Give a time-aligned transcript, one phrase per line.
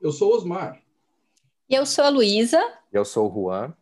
[0.00, 0.80] Eu sou Osmar.
[1.68, 2.60] E eu sou a Luísa.
[2.92, 3.74] Eu sou o Juan.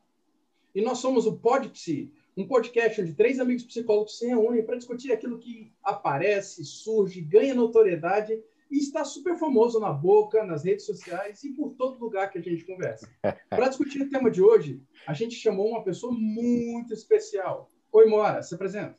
[0.74, 5.12] E nós somos o PodPsi, um podcast onde três amigos psicólogos se reúnem para discutir
[5.12, 11.44] aquilo que aparece, surge, ganha notoriedade e está super famoso na boca, nas redes sociais
[11.44, 13.08] e por todo lugar que a gente conversa.
[13.50, 17.68] Para discutir o tema de hoje, a gente chamou uma pessoa muito especial.
[17.92, 18.98] Oi, Moara, se apresenta.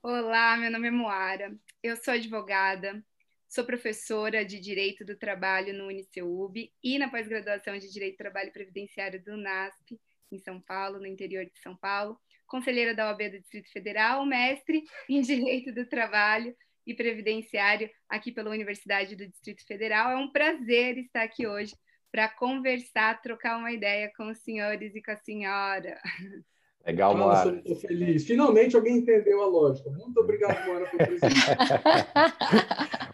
[0.00, 1.54] Olá, meu nome é Moara.
[1.82, 3.04] Eu sou advogada,
[3.50, 8.52] Sou professora de Direito do Trabalho no UniceuB e na pós-graduação de Direito do Trabalho
[8.52, 10.00] Previdenciário do NASP,
[10.30, 12.16] em São Paulo, no interior de São Paulo.
[12.46, 18.50] Conselheira da OAB do Distrito Federal, mestre em Direito do Trabalho e Previdenciário aqui pela
[18.50, 20.12] Universidade do Distrito Federal.
[20.12, 21.74] É um prazer estar aqui hoje
[22.12, 26.00] para conversar, trocar uma ideia com os senhores e com a senhora.
[26.86, 27.56] Legal, Moara.
[27.56, 28.24] Estou feliz.
[28.24, 29.90] Finalmente alguém entendeu a lógica.
[29.90, 31.56] Muito obrigado, Moara, por presença.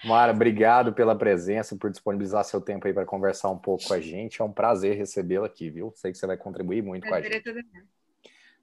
[0.05, 4.01] Moara, obrigado pela presença, por disponibilizar seu tempo aí para conversar um pouco com a
[4.01, 4.41] gente.
[4.41, 5.93] É um prazer recebê-la aqui, viu?
[5.97, 7.85] Sei que você vai contribuir muito prazer com a gente.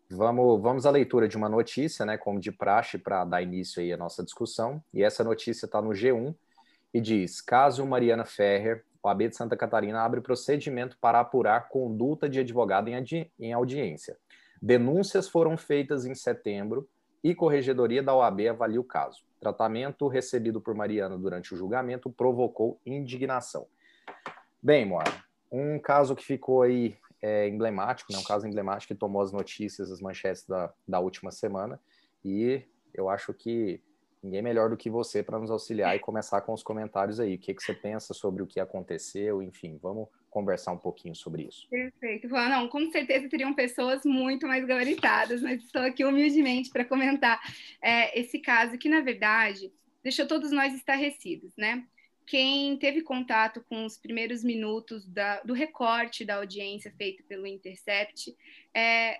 [0.09, 3.91] Vamos, vamos à leitura de uma notícia, né, como de praxe, para dar início aí
[3.91, 4.83] à nossa discussão.
[4.93, 6.33] E essa notícia está no G1
[6.93, 12.29] e diz: caso Mariana Ferrer, o AB de Santa Catarina abre procedimento para apurar conduta
[12.29, 14.17] de advogado em, em audiência.
[14.63, 16.87] Denúncias foram feitas em setembro
[17.21, 19.21] e Corregedoria da OAB avalia o caso.
[19.37, 23.67] Tratamento recebido por Mariana durante o julgamento provocou indignação.
[24.61, 28.17] Bem, Moara, um caso que ficou aí é, emblemático, né?
[28.17, 31.77] um caso emblemático que tomou as notícias, as manchetes da, da última semana,
[32.23, 33.83] e eu acho que
[34.23, 37.35] ninguém melhor do que você para nos auxiliar e começar com os comentários aí.
[37.35, 41.43] O que, que você pensa sobre o que aconteceu, enfim, vamos conversar um pouquinho sobre
[41.43, 41.67] isso.
[41.69, 42.27] Perfeito.
[42.27, 47.39] Não, com certeza teriam pessoas muito mais gabaritadas, mas estou aqui humildemente para comentar
[47.81, 49.71] é, esse caso que, na verdade,
[50.03, 51.85] deixou todos nós estarrecidos, né?
[52.25, 58.33] Quem teve contato com os primeiros minutos da, do recorte da audiência feito pelo Intercept
[58.73, 59.19] é,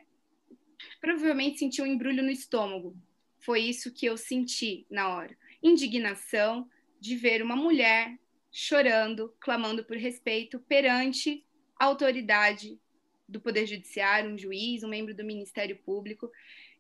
[1.00, 2.96] provavelmente sentiu um embrulho no estômago,
[3.40, 5.38] foi isso que eu senti na hora.
[5.62, 6.68] Indignação
[7.00, 8.18] de ver uma mulher
[8.54, 11.44] chorando, clamando por respeito perante
[11.78, 12.80] a autoridade
[13.28, 16.30] do Poder Judiciário, um juiz, um membro do Ministério Público,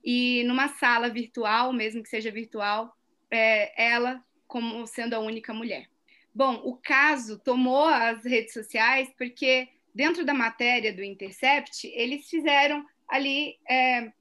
[0.04, 2.96] e numa sala virtual, mesmo que seja virtual,
[3.32, 5.90] é, ela como sendo a única mulher.
[6.36, 12.86] Bom, o caso tomou as redes sociais porque dentro da matéria do Intercept eles fizeram
[13.08, 14.12] ali é,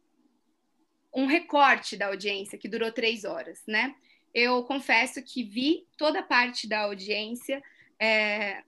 [1.15, 3.95] um recorte da audiência que durou três horas, né?
[4.35, 7.63] Eu confesso que vi toda a parte da audiência
[7.99, 8.63] é,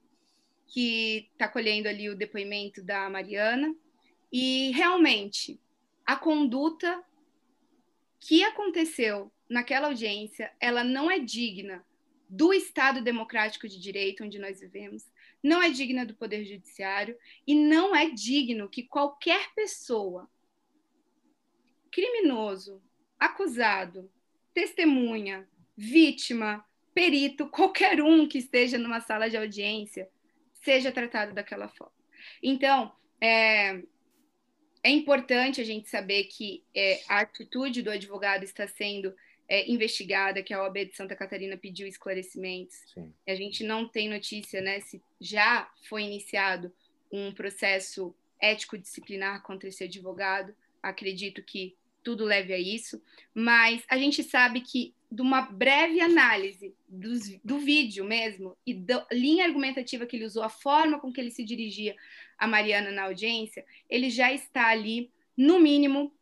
[0.66, 3.74] que está colhendo ali o depoimento da Mariana.
[4.32, 5.60] E realmente
[6.04, 7.02] a conduta
[8.20, 11.84] que aconteceu naquela audiência, ela não é digna
[12.28, 15.04] do Estado democrático de direito onde nós vivemos,
[15.42, 20.28] não é digna do Poder Judiciário e não é digno que qualquer pessoa
[21.90, 22.82] criminoso,
[23.20, 24.10] acusado,
[24.52, 26.64] testemunha, vítima,
[26.94, 30.08] perito, qualquer um que esteja numa sala de audiência,
[30.62, 31.92] seja tratado daquela forma.
[32.42, 33.82] Então, é,
[34.82, 39.14] é importante a gente saber que é, a atitude do advogado está sendo
[39.48, 42.76] é, investigada, que a OAB de Santa Catarina pediu esclarecimentos.
[42.92, 43.12] Sim.
[43.26, 46.72] A gente não tem notícia né, se já foi iniciado
[47.10, 50.54] um processo ético-disciplinar contra esse advogado.
[50.82, 53.02] Acredito que tudo leve a isso,
[53.34, 57.12] mas a gente sabe que de uma breve análise do,
[57.44, 61.30] do vídeo mesmo e da linha argumentativa que ele usou, a forma com que ele
[61.30, 61.94] se dirigia
[62.36, 66.12] a Mariana na audiência, ele já está ali, no mínimo,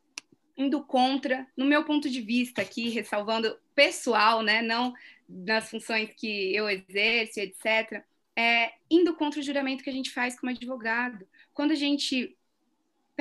[0.54, 4.92] indo contra, no meu ponto de vista aqui, ressalvando pessoal, né, não
[5.26, 8.04] nas funções que eu exerço, etc.,
[8.36, 11.26] é, indo contra o juramento que a gente faz como advogado.
[11.54, 12.36] Quando a gente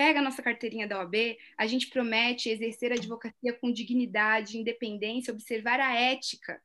[0.01, 5.31] pega a nossa carteirinha da OAB, a gente promete exercer a advocacia com dignidade, independência,
[5.31, 6.59] observar a ética.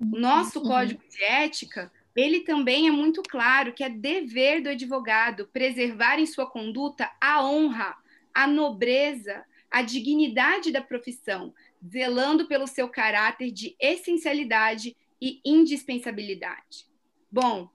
[0.00, 0.64] O nosso uhum.
[0.64, 6.24] código de ética, ele também é muito claro que é dever do advogado preservar em
[6.24, 7.94] sua conduta a honra,
[8.32, 11.52] a nobreza, a dignidade da profissão,
[11.86, 16.86] zelando pelo seu caráter de essencialidade e indispensabilidade.
[17.30, 17.68] Bom,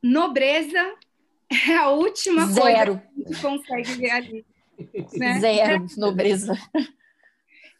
[0.00, 0.96] nobreza
[1.50, 2.96] é a última Zero.
[2.96, 4.46] coisa que a gente consegue ver ali.
[5.14, 5.40] Né?
[5.40, 6.54] Zero, nobreza.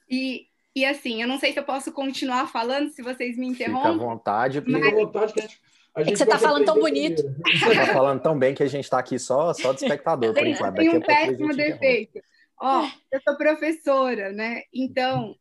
[0.09, 3.93] E, e assim, eu não sei se eu posso continuar falando, se vocês me interrompem.
[3.93, 4.61] Fica à vontade.
[4.61, 5.61] Fica à vontade que a gente...
[5.93, 7.23] A gente é que você está falando tão bonito.
[7.45, 10.47] Você está falando tão bem que a gente está aqui só, só de espectador, por
[10.47, 10.77] enquanto.
[10.77, 12.21] Tem um péssimo defeito.
[12.61, 14.63] Ó, eu sou professora, né?
[14.73, 15.35] Então,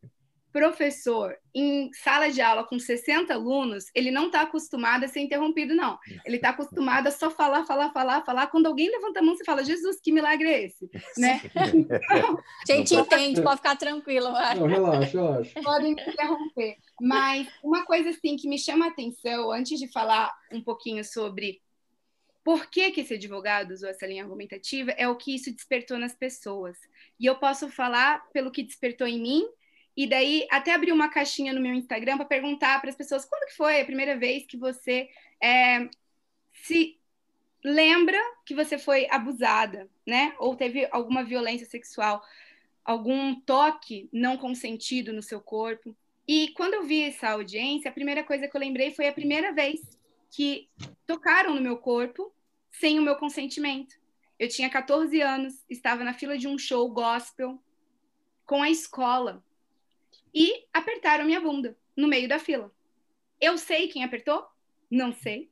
[0.52, 5.76] professor em sala de aula com 60 alunos, ele não está acostumado a ser interrompido,
[5.76, 5.98] não.
[6.26, 8.48] Ele está acostumado a só falar, falar, falar, falar.
[8.48, 10.90] Quando alguém levanta a mão, você fala, Jesus, que milagre é esse?
[11.18, 11.42] Né?
[11.56, 11.66] a
[12.72, 14.32] gente entende, pode ficar tranquilo.
[14.32, 15.62] Não, relaxa, relaxa.
[15.62, 16.78] Podem interromper.
[17.02, 21.62] Mas uma coisa assim que me chama a atenção, antes de falar um pouquinho sobre
[22.44, 26.16] por que, que esse advogado usou essa linha argumentativa, é o que isso despertou nas
[26.16, 26.78] pessoas.
[27.20, 29.46] E eu posso falar pelo que despertou em mim
[29.96, 33.48] e daí até abri uma caixinha no meu Instagram para perguntar para as pessoas quando
[33.48, 35.10] que foi a primeira vez que você
[35.42, 35.90] é,
[36.54, 36.98] se
[37.64, 40.34] lembra que você foi abusada, né?
[40.40, 42.24] Ou teve alguma violência sexual,
[42.84, 45.96] algum toque não consentido no seu corpo.
[46.28, 49.52] E quando eu vi essa audiência, a primeira coisa que eu lembrei foi a primeira
[49.52, 49.82] vez
[50.32, 50.70] que
[51.06, 52.32] tocaram no meu corpo
[52.72, 53.96] sem o meu consentimento.
[54.38, 57.62] Eu tinha 14 anos, estava na fila de um show gospel
[58.46, 59.44] com a escola
[60.34, 62.72] e apertaram minha bunda no meio da fila.
[63.40, 64.46] Eu sei quem apertou?
[64.90, 65.50] Não sei.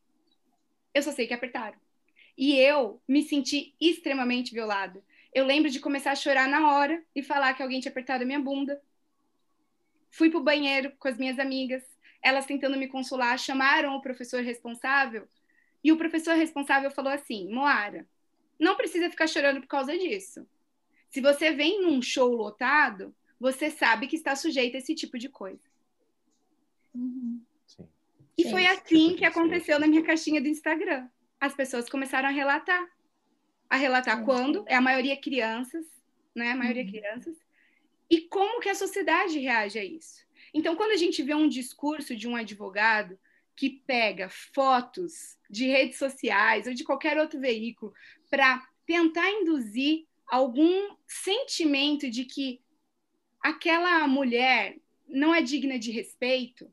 [0.93, 1.77] Eu só sei que apertaram.
[2.37, 5.03] E eu me senti extremamente violada.
[5.33, 8.27] Eu lembro de começar a chorar na hora e falar que alguém tinha apertado a
[8.27, 8.81] minha bunda.
[10.11, 11.83] Fui pro banheiro com as minhas amigas,
[12.21, 15.27] elas tentando me consolar, chamaram o professor responsável
[15.83, 18.07] e o professor responsável falou assim: Moara,
[18.59, 20.47] não precisa ficar chorando por causa disso.
[21.09, 25.29] Se você vem num show lotado, você sabe que está sujeito a esse tipo de
[25.29, 25.61] coisa.
[26.93, 27.41] Uhum.
[28.37, 28.51] E Sim.
[28.51, 31.07] foi assim que aconteceu na minha caixinha do Instagram.
[31.39, 32.87] As pessoas começaram a relatar.
[33.69, 34.25] A relatar Sim.
[34.25, 35.85] quando, é a maioria crianças,
[36.35, 36.51] né?
[36.51, 36.89] A maioria uhum.
[36.89, 37.37] crianças.
[38.09, 40.25] E como que a sociedade reage a isso.
[40.53, 43.19] Então, quando a gente vê um discurso de um advogado
[43.55, 47.93] que pega fotos de redes sociais ou de qualquer outro veículo
[48.29, 52.61] para tentar induzir algum sentimento de que
[53.41, 56.71] aquela mulher não é digna de respeito,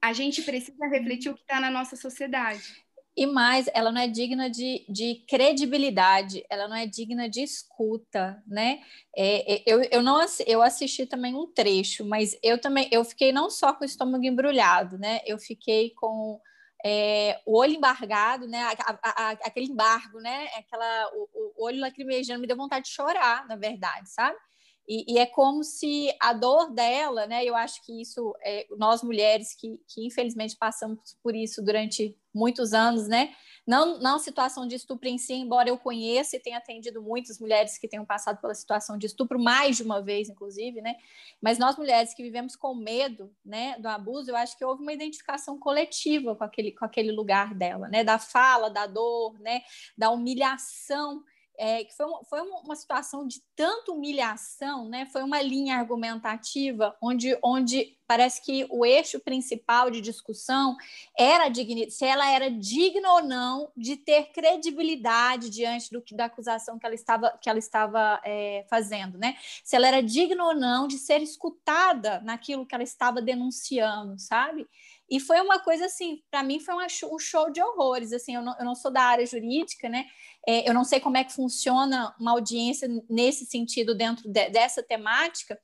[0.00, 2.84] a gente precisa refletir o que está na nossa sociedade.
[3.16, 8.42] E mais, ela não é digna de, de credibilidade, ela não é digna de escuta,
[8.44, 8.82] né?
[9.16, 13.32] É, é, eu, eu não eu assisti também um trecho, mas eu também eu fiquei
[13.32, 15.20] não só com o estômago embrulhado, né?
[15.24, 16.40] Eu fiquei com
[16.84, 18.62] é, o olho embargado, né?
[18.62, 20.48] A, a, a, aquele embargo, né?
[20.58, 24.36] Aquela, o, o olho lacrimejando me deu vontade de chorar, na verdade, sabe?
[24.86, 27.44] E, e, é como se a dor dela, né?
[27.44, 32.74] Eu acho que isso, é, nós mulheres que, que infelizmente passamos por isso durante muitos
[32.74, 33.34] anos, né?
[33.66, 37.78] Não, não situação de estupro em si, embora eu conheça e tenha atendido muitas mulheres
[37.78, 40.96] que tenham passado pela situação de estupro mais de uma vez, inclusive, né?
[41.40, 44.92] Mas nós mulheres que vivemos com medo, né, do abuso, eu acho que houve uma
[44.92, 48.04] identificação coletiva com aquele, com aquele lugar dela, né?
[48.04, 49.62] Da fala, da dor, né?
[49.96, 51.24] Da humilhação
[51.56, 55.06] é, que foi, foi uma situação de tanta humilhação, né?
[55.06, 60.76] Foi uma linha argumentativa onde, onde parece que o eixo principal de discussão
[61.18, 61.44] era
[61.88, 66.86] se ela era digna ou não de ter credibilidade diante do que da acusação que
[66.86, 69.36] ela estava que ela estava é, fazendo, né?
[69.62, 74.66] Se ela era digna ou não de ser escutada naquilo que ela estava denunciando, sabe?
[75.08, 78.12] E foi uma coisa assim, para mim foi um show de horrores.
[78.12, 80.06] Assim, eu não, eu não sou da área jurídica, né?
[80.46, 84.82] É, eu não sei como é que funciona uma audiência nesse sentido dentro de, dessa
[84.82, 85.60] temática,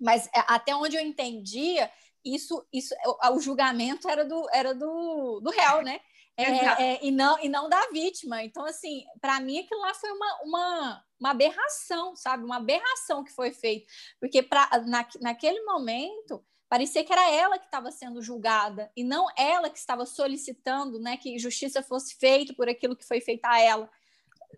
[0.00, 1.90] mas é, até onde eu entendia,
[2.24, 6.00] isso, isso, o, o julgamento era do, era do, do réu, né?
[6.36, 8.42] É, é, e, não, e não da vítima.
[8.42, 12.44] Então, assim, para mim aquilo lá foi uma, uma, uma aberração, sabe?
[12.44, 13.86] Uma aberração que foi feita.
[14.18, 16.44] Porque pra, na, naquele momento
[16.74, 21.16] Parecia que era ela que estava sendo julgada e não ela que estava solicitando né,
[21.16, 23.88] que justiça fosse feita por aquilo que foi feito a ela.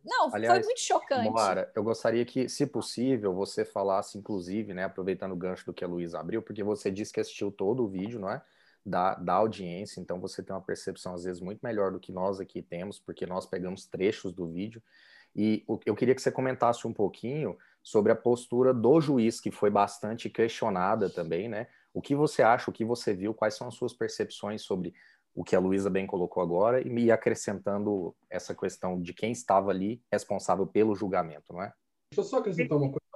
[0.03, 1.29] Não, Aliás, foi muito chocante.
[1.29, 5.85] Moara, eu gostaria que, se possível, você falasse, inclusive, né, aproveitando o gancho do que
[5.85, 8.41] a Luísa abriu, porque você disse que assistiu todo o vídeo, não é?
[8.83, 12.41] Da, da audiência, então você tem uma percepção, às vezes, muito melhor do que nós
[12.41, 14.83] aqui temos, porque nós pegamos trechos do vídeo.
[15.35, 19.69] E eu queria que você comentasse um pouquinho sobre a postura do juiz, que foi
[19.69, 21.67] bastante questionada também, né?
[21.97, 24.93] O que você acha, o que você viu, quais são as suas percepções sobre
[25.35, 29.71] o que a Luísa bem colocou agora e me acrescentando essa questão de quem estava
[29.71, 31.73] ali responsável pelo julgamento, não é?
[32.11, 33.07] Deixa eu só acrescentar uma coisa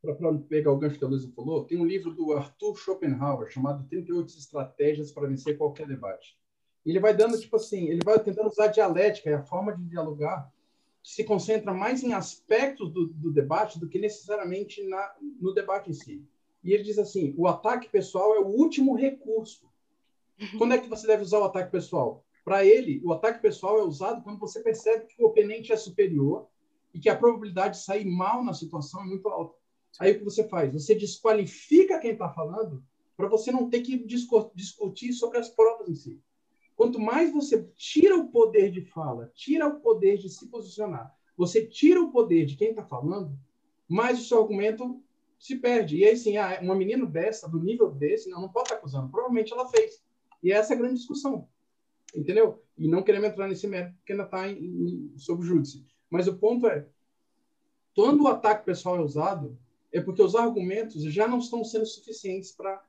[0.00, 1.64] para pegar o gancho que a Luísa falou.
[1.64, 6.38] Tem um livro do Arthur Schopenhauer chamado 38 Estratégias para Vencer Qualquer Debate.
[6.86, 9.76] E ele vai dando, tipo assim, ele vai tentando usar a dialética, é a forma
[9.76, 10.48] de dialogar,
[11.02, 15.90] que se concentra mais em aspectos do, do debate do que necessariamente na, no debate
[15.90, 16.24] em si.
[16.62, 19.66] E ele diz assim: o ataque pessoal é o último recurso.
[20.56, 22.24] Quando é que você deve usar o ataque pessoal?
[22.44, 26.46] Para ele, o ataque pessoal é usado quando você percebe que o oponente é superior
[26.94, 29.54] e que a probabilidade de sair mal na situação é muito alta.
[29.98, 30.72] Aí o que você faz?
[30.72, 32.82] Você desqualifica quem está falando
[33.16, 33.98] para você não ter que
[34.54, 36.20] discutir sobre as provas em si.
[36.76, 41.66] Quanto mais você tira o poder de fala, tira o poder de se posicionar, você
[41.66, 43.36] tira o poder de quem está falando,
[43.88, 45.02] mais o seu argumento
[45.38, 45.96] se perde.
[45.96, 48.80] E aí, sim, ah, uma menina dessa, do nível desse, não, não pode estar tá
[48.80, 49.10] acusando.
[49.10, 50.02] Provavelmente ela fez.
[50.42, 51.48] E essa é a grande discussão.
[52.14, 52.62] Entendeu?
[52.76, 54.44] E não queremos entrar nesse mérito, porque ainda está
[55.16, 55.84] sob júdice.
[56.10, 56.86] Mas o ponto é,
[57.94, 59.58] quando o ataque pessoal é usado,
[59.92, 62.82] é porque os argumentos já não estão sendo suficientes para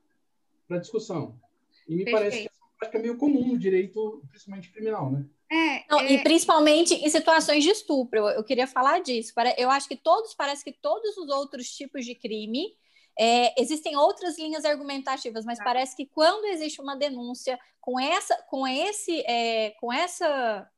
[0.70, 1.40] a discussão.
[1.88, 2.12] E me Perfeito.
[2.12, 2.49] parece que
[2.80, 5.26] essa prática é meio comum no direito, principalmente criminal, né?
[5.52, 6.14] É, não, é...
[6.14, 9.34] E principalmente em situações de estupro, eu queria falar disso.
[9.58, 12.76] Eu acho que todos, parece que todos os outros tipos de crime,
[13.20, 15.66] é, existem outras linhas argumentativas, mas tá.
[15.66, 20.70] parece que quando existe uma denúncia com essa, com esse, é, com essa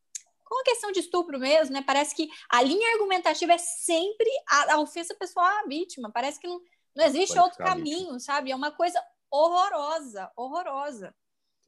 [0.43, 1.81] com a questão de estupro mesmo, né?
[1.81, 6.11] Parece que a linha argumentativa é sempre a, a ofensa pessoal à vítima.
[6.11, 6.59] Parece que não,
[6.93, 8.51] não existe Pode outro caminho, sabe?
[8.51, 11.15] É uma coisa horrorosa, horrorosa.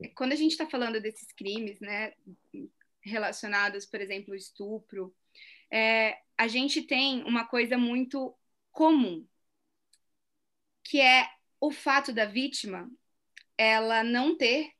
[0.10, 2.14] Quando a gente está falando desses crimes, né,
[3.02, 5.16] relacionados, por exemplo, ao estupro,
[5.72, 8.36] é, a gente tem uma coisa muito
[8.72, 9.26] comum,
[10.84, 11.28] que é
[11.60, 12.90] o fato da vítima
[13.58, 14.72] ela não ter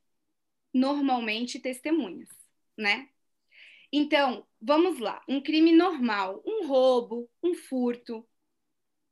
[0.74, 2.30] normalmente testemunhas,
[2.78, 3.08] né?
[3.92, 8.28] Então, vamos lá, um crime normal, um roubo, um furto.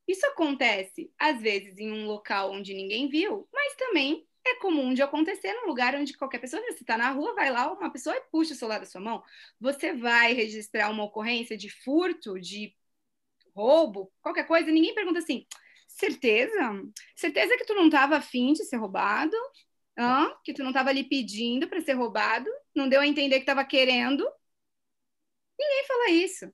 [0.08, 5.02] Isso acontece, às vezes, em um local onde ninguém viu, mas também é comum de
[5.02, 8.22] acontecer num lugar onde qualquer pessoa, você está na rua, vai lá uma pessoa e
[8.32, 9.24] puxa o celular da sua mão.
[9.60, 12.76] Você vai registrar uma ocorrência de furto, de
[13.56, 15.46] roubo, qualquer coisa, ninguém pergunta assim,
[15.88, 16.54] certeza?
[17.16, 19.36] Certeza que tu não estava afim de ser roubado?
[19.98, 20.34] Hã?
[20.44, 22.50] Que tu não estava ali pedindo para ser roubado?
[22.76, 24.26] Não deu a entender que estava querendo?
[25.60, 26.54] Ninguém fala isso.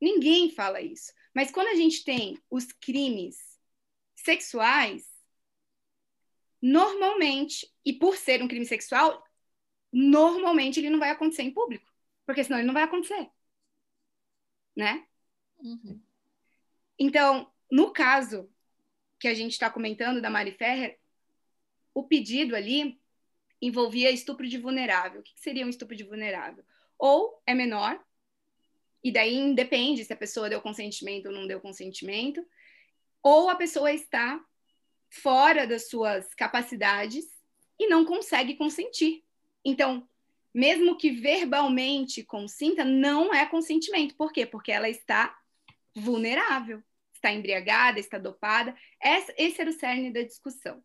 [0.00, 1.12] Ninguém fala isso.
[1.34, 3.36] Mas quando a gente tem os crimes
[4.16, 5.09] sexuais,
[6.60, 9.24] normalmente, e por ser um crime sexual,
[9.92, 11.90] normalmente ele não vai acontecer em público,
[12.26, 13.30] porque senão ele não vai acontecer.
[14.76, 15.06] Né?
[15.58, 16.00] Uhum.
[16.98, 18.50] Então, no caso
[19.18, 20.98] que a gente está comentando da Mari Ferrer,
[21.92, 23.00] o pedido ali
[23.60, 25.20] envolvia estupro de vulnerável.
[25.20, 26.64] O que seria um estupro de vulnerável?
[27.00, 27.98] ou é menor,
[29.02, 32.46] e daí independe se a pessoa deu consentimento ou não deu consentimento,
[33.22, 34.38] ou a pessoa está
[35.10, 37.24] fora das suas capacidades
[37.78, 39.22] e não consegue consentir.
[39.64, 40.08] Então,
[40.54, 44.14] mesmo que verbalmente consinta, não é consentimento.
[44.16, 44.46] Por quê?
[44.46, 45.36] Porque ela está
[45.94, 48.74] vulnerável, está embriagada, está dopada.
[49.36, 50.82] Esse era o cerne da discussão.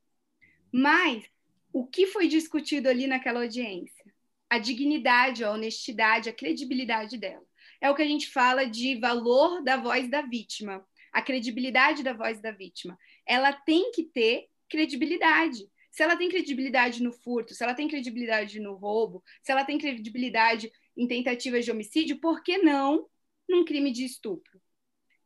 [0.72, 1.24] Mas
[1.72, 4.05] o que foi discutido ali naquela audiência?
[4.50, 7.44] a dignidade, a honestidade, a credibilidade dela.
[7.82, 12.13] É o que a gente fala de valor da voz da vítima, a credibilidade da
[12.13, 12.98] voz da vítima.
[13.25, 15.70] Ela tem que ter credibilidade.
[15.91, 19.77] Se ela tem credibilidade no furto, se ela tem credibilidade no roubo, se ela tem
[19.77, 23.08] credibilidade em tentativas de homicídio, por que não
[23.48, 24.60] num crime de estupro?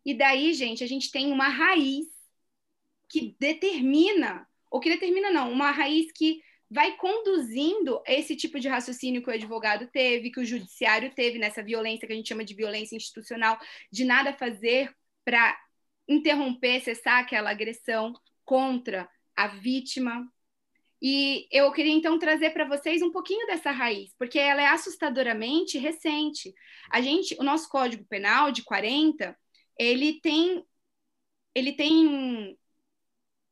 [0.05, 2.07] E daí, gente, a gente tem uma raiz
[3.07, 9.23] que determina, ou que determina não, uma raiz que vai conduzindo esse tipo de raciocínio
[9.23, 12.53] que o advogado teve, que o judiciário teve nessa violência que a gente chama de
[12.53, 13.59] violência institucional,
[13.91, 15.57] de nada fazer para
[16.09, 18.13] interromper, cessar aquela agressão
[18.43, 20.27] contra a vítima.
[21.01, 25.77] E eu queria então trazer para vocês um pouquinho dessa raiz, porque ela é assustadoramente
[25.77, 26.53] recente.
[26.91, 29.37] A gente, o nosso Código Penal de 40,
[29.77, 30.65] ele tem
[31.55, 32.57] ele tem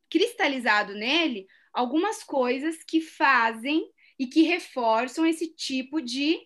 [0.10, 6.40] cristalizado nele algumas coisas que fazem e que reforçam esse tipo de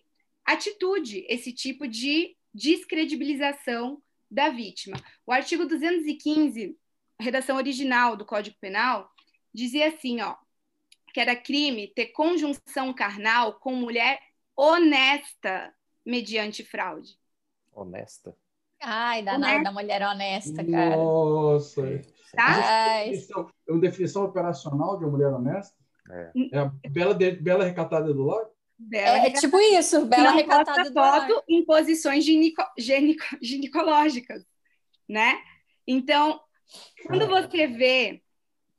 [0.44, 4.02] atitude, esse tipo de descredibilização
[4.32, 4.96] da vítima.
[5.26, 6.76] O artigo 215,
[7.20, 9.10] redação original do Código Penal,
[9.52, 10.36] dizia assim, ó,
[11.12, 14.18] que era crime ter conjunção carnal com mulher
[14.56, 15.72] honesta
[16.04, 17.18] mediante fraude.
[17.72, 18.34] Honesta?
[18.80, 20.96] Ai, danada da mulher honesta, cara.
[20.96, 21.82] Nossa.
[22.34, 23.04] Tá?
[23.06, 25.76] É uma definição operacional de uma mulher honesta?
[26.10, 26.32] É.
[26.52, 28.44] é a bela, bela recatada do lar?
[28.88, 34.44] Bela é, é tipo isso, bela Não recatada do foto em posições ginico, ginico, ginecológicas,
[35.08, 35.40] né?
[35.86, 36.40] Então,
[37.06, 38.22] quando você vê...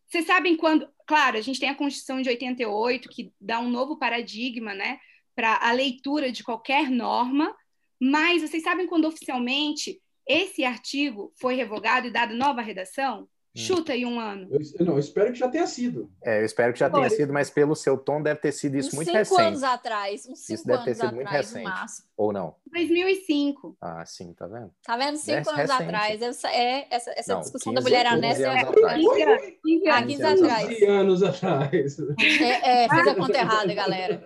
[0.07, 0.88] Vocês sabem quando...
[1.05, 5.00] Claro, a gente tem a Constituição de 88, que dá um novo paradigma, né?
[5.36, 7.55] Para a leitura de qualquer norma,
[8.00, 13.27] mas vocês sabem quando oficialmente esse artigo foi revogado e dado nova redação?
[13.55, 14.48] Chuta aí um ano.
[14.50, 16.10] Eu, não, eu espero que já tenha sido.
[16.24, 18.89] É, eu espero que já tenha sido, mas pelo seu tom deve ter sido isso
[18.89, 19.38] uns muito cinco recente.
[19.38, 20.27] Cinco anos atrás.
[20.27, 22.03] Uns cinco isso deve ter sido atrás, muito recente.
[22.17, 22.55] Ou não?
[22.72, 23.77] 2005.
[23.79, 24.72] Ah, sim, tá vendo?
[24.83, 25.17] Tá vendo?
[25.17, 25.83] Cinco é anos recente.
[25.83, 26.22] atrás.
[26.24, 28.65] Essa, é, essa, essa não, discussão da mulher honesta é...
[28.65, 30.67] 15 ah, 15 anos atrás.
[30.69, 31.98] 15 anos atrás.
[32.41, 34.24] É, é, fiz a conta errada, galera.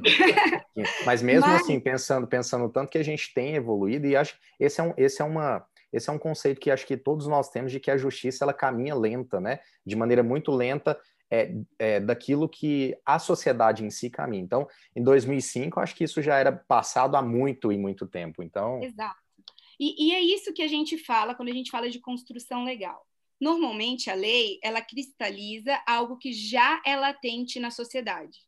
[1.06, 1.62] Mas mesmo mas...
[1.62, 4.94] assim, pensando, pensando tanto que a gente tem evoluído, e acho que esse é, um,
[4.96, 7.90] esse é uma esse é um conceito que acho que todos nós temos de que
[7.90, 9.60] a justiça ela caminha lenta, né?
[9.86, 11.00] De maneira muito lenta
[11.32, 14.44] é, é, daquilo que a sociedade em si caminha.
[14.44, 18.44] Então, em 2005, acho que isso já era passado há muito e muito tempo.
[18.44, 19.16] Então, exato.
[19.80, 23.06] E, e é isso que a gente fala quando a gente fala de construção legal.
[23.40, 28.40] Normalmente, a lei ela cristaliza algo que já é latente na sociedade,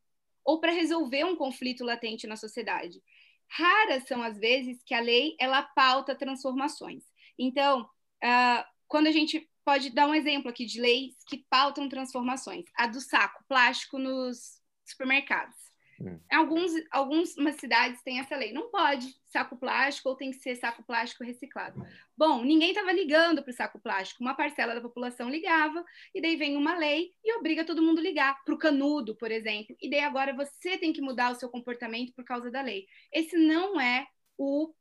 [0.44, 3.00] ou para resolver um conflito latente na sociedade.
[3.48, 7.04] Raras são as vezes que a lei ela pauta transformações.
[7.40, 12.66] Então, uh, quando a gente pode dar um exemplo aqui de leis que pautam transformações,
[12.76, 15.56] a do saco plástico nos supermercados.
[16.02, 16.18] Hum.
[16.32, 18.54] Alguns, algumas cidades têm essa lei.
[18.54, 21.86] Não pode saco plástico ou tem que ser saco plástico reciclado.
[22.18, 24.24] Bom, ninguém estava ligando para o saco plástico.
[24.24, 25.84] Uma parcela da população ligava,
[26.16, 28.44] e daí vem uma lei e obriga todo mundo a ligar.
[28.44, 29.76] Para o canudo, por exemplo.
[29.82, 32.88] E daí agora você tem que mudar o seu comportamento por causa da lei.
[33.12, 34.74] Esse não é o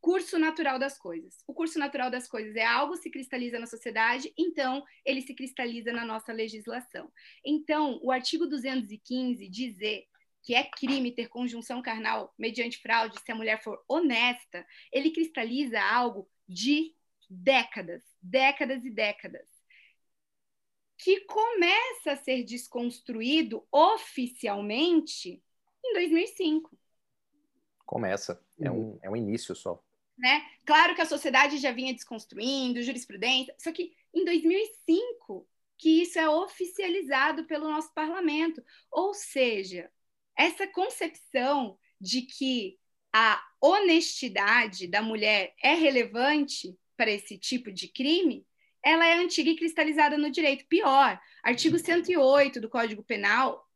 [0.00, 1.42] curso natural das coisas.
[1.46, 5.92] O curso natural das coisas é algo se cristaliza na sociedade, então ele se cristaliza
[5.92, 7.12] na nossa legislação.
[7.44, 10.06] Então, o artigo 215 dizer
[10.42, 15.80] que é crime ter conjunção carnal mediante fraude se a mulher for honesta, ele cristaliza
[15.82, 16.94] algo de
[17.28, 19.46] décadas, décadas e décadas,
[20.96, 25.42] que começa a ser desconstruído oficialmente
[25.84, 26.76] em 2005.
[27.84, 29.82] Começa, é um, é um início só.
[30.20, 30.42] Né?
[30.66, 35.48] Claro que a sociedade já vinha desconstruindo, jurisprudência, só que em 2005
[35.78, 38.62] que isso é oficializado pelo nosso parlamento.
[38.90, 39.90] Ou seja,
[40.36, 42.78] essa concepção de que
[43.10, 48.46] a honestidade da mulher é relevante para esse tipo de crime,
[48.84, 50.66] ela é antiga e cristalizada no direito.
[50.66, 53.66] Pior, artigo 108 do Código Penal,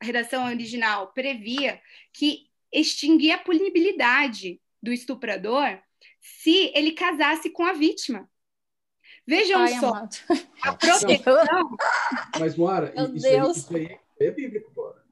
[0.00, 5.78] a redação original previa que extinguia a punibilidade do estuprador
[6.20, 8.28] se ele casasse com a vítima.
[9.26, 10.16] Vejam Ai, só, amado.
[10.62, 11.76] a proteção.
[12.40, 15.02] Mas, Moara, isso aí, isso aí, é bíblico, bora.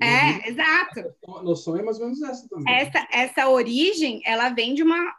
[0.00, 1.14] É, exato.
[1.28, 2.74] A noção é mais ou menos essa também.
[2.74, 5.14] Essa, essa origem, ela vem de uma.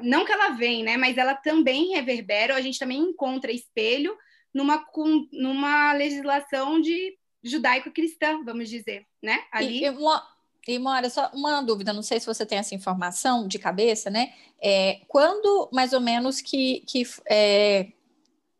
[0.00, 0.96] Não que ela vem, né?
[0.96, 4.16] Mas ela também reverbera, a gente também encontra espelho
[4.52, 4.84] numa,
[5.30, 9.44] numa legislação de judaico-cristã, vamos dizer, né?
[9.52, 9.84] Ali.
[9.84, 10.26] E, uma,
[10.68, 14.34] e Mora, só uma dúvida, não sei se você tem essa informação de cabeça, né?
[14.62, 17.86] É, quando mais ou menos que, que, é,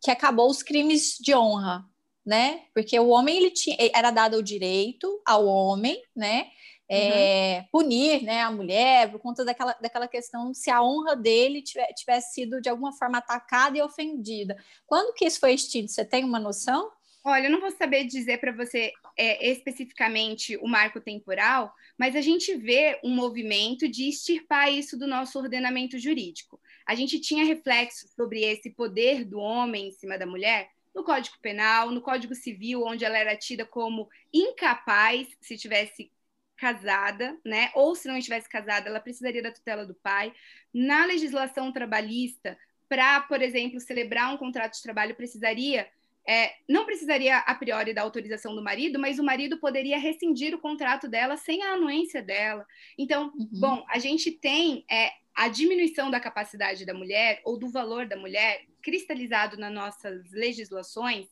[0.00, 1.84] que acabou os crimes de honra,
[2.24, 2.62] né?
[2.72, 6.46] Porque o homem ele tinha, era dado o direito ao homem, né?
[6.90, 7.64] É, uhum.
[7.70, 12.32] punir né, a mulher por conta daquela, daquela questão se a honra dele tivesse, tivesse
[12.32, 14.56] sido de alguma forma atacada e ofendida.
[14.86, 15.92] Quando que isso foi extinto?
[15.92, 16.90] Você tem uma noção?
[17.22, 22.20] Olha, eu não vou saber dizer para você é, especificamente o marco temporal, mas a
[22.20, 26.60] gente vê um movimento de extirpar isso do nosso ordenamento jurídico.
[26.86, 31.36] A gente tinha reflexos sobre esse poder do homem em cima da mulher no Código
[31.42, 36.10] Penal, no Código Civil, onde ela era tida como incapaz se tivesse
[36.56, 37.70] casada, né?
[37.74, 40.32] Ou se não estivesse casada, ela precisaria da tutela do pai.
[40.72, 45.88] Na legislação trabalhista, para, por exemplo, celebrar um contrato de trabalho, precisaria
[46.28, 50.60] é, não precisaria a priori da autorização do marido, mas o marido poderia rescindir o
[50.60, 52.66] contrato dela sem a anuência dela.
[52.98, 53.48] Então, uhum.
[53.52, 58.14] bom, a gente tem é, a diminuição da capacidade da mulher ou do valor da
[58.14, 61.26] mulher cristalizado nas nossas legislações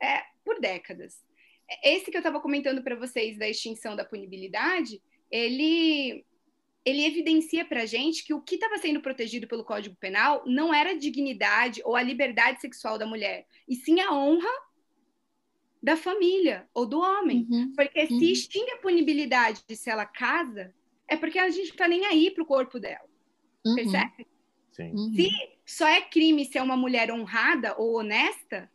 [0.00, 1.24] é, por décadas.
[1.82, 6.24] Esse que eu estava comentando para vocês da extinção da punibilidade, ele
[6.86, 10.72] ele evidencia para a gente que o que estava sendo protegido pelo Código Penal não
[10.72, 14.48] era a dignidade ou a liberdade sexual da mulher, e sim a honra
[15.82, 17.44] da família ou do homem.
[17.50, 18.18] Uhum, porque uhum.
[18.20, 20.72] se extingue a punibilidade se ela casa,
[21.08, 23.08] é porque a gente não está nem aí para o corpo dela.
[23.66, 23.74] Uhum.
[23.74, 24.26] Percebe?
[24.70, 24.90] Sim.
[24.92, 25.12] Uhum.
[25.14, 25.28] Se
[25.64, 28.70] só é crime ser uma mulher honrada ou honesta,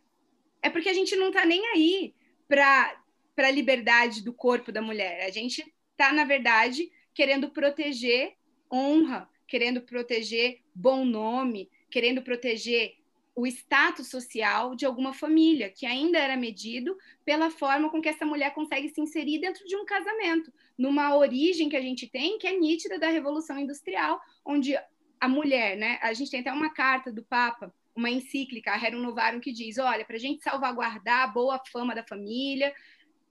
[0.61, 2.13] é porque a gente não está nem aí
[2.45, 2.93] para
[3.37, 5.25] a liberdade do corpo da mulher.
[5.25, 8.33] A gente está, na verdade, querendo proteger
[8.71, 12.95] honra, querendo proteger bom nome, querendo proteger
[13.35, 18.25] o status social de alguma família, que ainda era medido pela forma com que essa
[18.25, 22.47] mulher consegue se inserir dentro de um casamento, numa origem que a gente tem, que
[22.47, 24.75] é nítida da Revolução Industrial, onde
[25.19, 25.97] a mulher, né?
[26.01, 29.77] A gente tem até uma carta do Papa uma encíclica, a Rerum Novarum, que diz:
[29.77, 32.73] olha, para a gente salvaguardar a boa fama da família,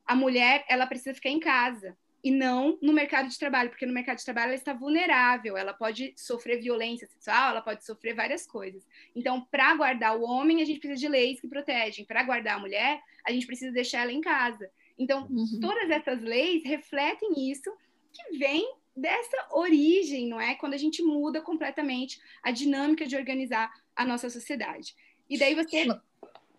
[0.06, 3.92] a mulher ela precisa ficar em casa e não no mercado de trabalho, porque no
[3.92, 8.46] mercado de trabalho ela está vulnerável, ela pode sofrer violência sexual, ela pode sofrer várias
[8.46, 8.86] coisas.
[9.14, 12.04] Então, para guardar o homem, a gente precisa de leis que protegem.
[12.04, 14.70] Para guardar a mulher, a gente precisa deixar ela em casa.
[14.98, 15.60] Então, uhum.
[15.60, 17.72] todas essas leis refletem isso
[18.12, 20.54] que vem dessa origem, não é?
[20.54, 24.94] Quando a gente muda completamente a dinâmica de organizar a nossa sociedade.
[25.28, 25.86] E daí você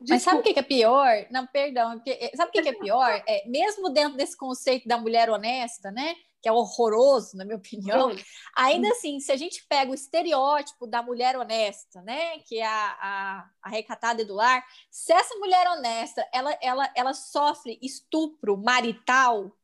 [0.07, 1.25] mas sabe o que é pior?
[1.29, 1.93] Não, perdão.
[1.93, 3.23] Porque, eh, sabe o que é pior?
[3.27, 6.15] É, mesmo dentro desse conceito da mulher honesta, né?
[6.41, 8.15] Que é horroroso, na minha opinião.
[8.55, 12.39] Ainda assim, se a gente pega o estereótipo da mulher honesta, né?
[12.39, 17.13] Que é a, a, a recatada do lar, se essa mulher honesta ela, ela, ela
[17.13, 19.55] sofre estupro marital,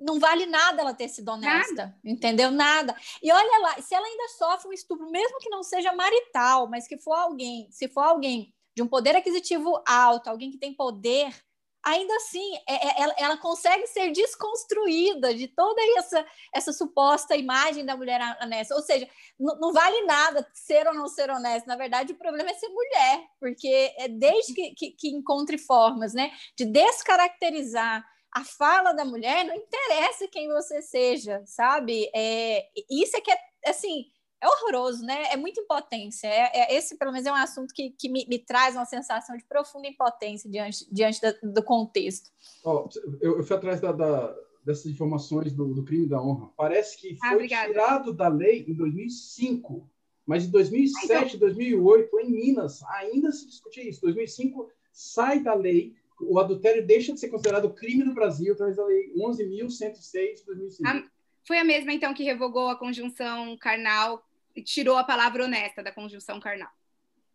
[0.00, 1.98] não vale nada ela ter sido honesta, nada.
[2.04, 2.50] entendeu?
[2.50, 2.94] Nada.
[3.22, 6.86] E olha lá, se ela ainda sofre um estupro, mesmo que não seja marital, mas
[6.86, 11.34] que for alguém, se for alguém de um poder aquisitivo alto, alguém que tem poder,
[11.82, 17.86] ainda assim é, é, ela, ela, consegue ser desconstruída de toda essa, essa suposta imagem
[17.86, 18.74] da mulher honesta.
[18.74, 19.08] Ou seja,
[19.38, 21.66] não vale nada ser ou não ser honesta.
[21.66, 26.12] Na verdade, o problema é ser mulher, porque é desde que, que, que encontre formas
[26.12, 32.10] né, de descaracterizar a fala da mulher, não interessa quem você seja, sabe?
[32.14, 33.38] É, isso é que é
[33.70, 34.04] assim
[34.40, 35.32] é horroroso, né?
[35.32, 36.26] É muita impotência.
[36.26, 39.36] É, é, esse, pelo menos, é um assunto que, que me, me, traz uma sensação
[39.36, 42.30] de profunda impotência diante, diante da, do contexto.
[42.64, 42.88] Oh,
[43.20, 46.50] eu, eu, fui atrás da, da, dessas informações do, do, crime da honra.
[46.56, 49.88] Parece que ah, foi ah, tirado da lei em 2005,
[50.26, 51.40] mas em 2007, ah, então...
[51.40, 54.02] 2008, em Minas, ainda se discutia isso.
[54.02, 58.84] 2005 sai da lei, o adultério deixa de ser considerado crime no Brasil através da
[58.84, 60.88] lei 11.106 de 2005.
[60.88, 61.04] Ah,
[61.46, 64.25] foi a mesma, então, que revogou a conjunção carnal
[64.56, 66.70] e tirou a palavra honesta da conjunção carnal.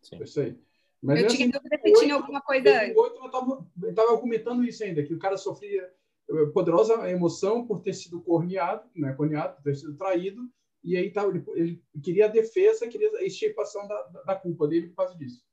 [0.02, 0.22] Sim.
[0.22, 0.58] Isso aí.
[1.00, 2.96] Mas eu tinha dúvida se tinha alguma coisa antes.
[2.96, 5.90] Eu estava argumentando isso ainda, que o cara sofria
[6.30, 10.48] eh, poderosa emoção por ter sido corneado, né, corneado, por ter sido traído,
[10.82, 14.88] e aí tá, ele, ele queria a defesa, queria a extirpação da, da culpa dele
[14.88, 15.44] por causa disso.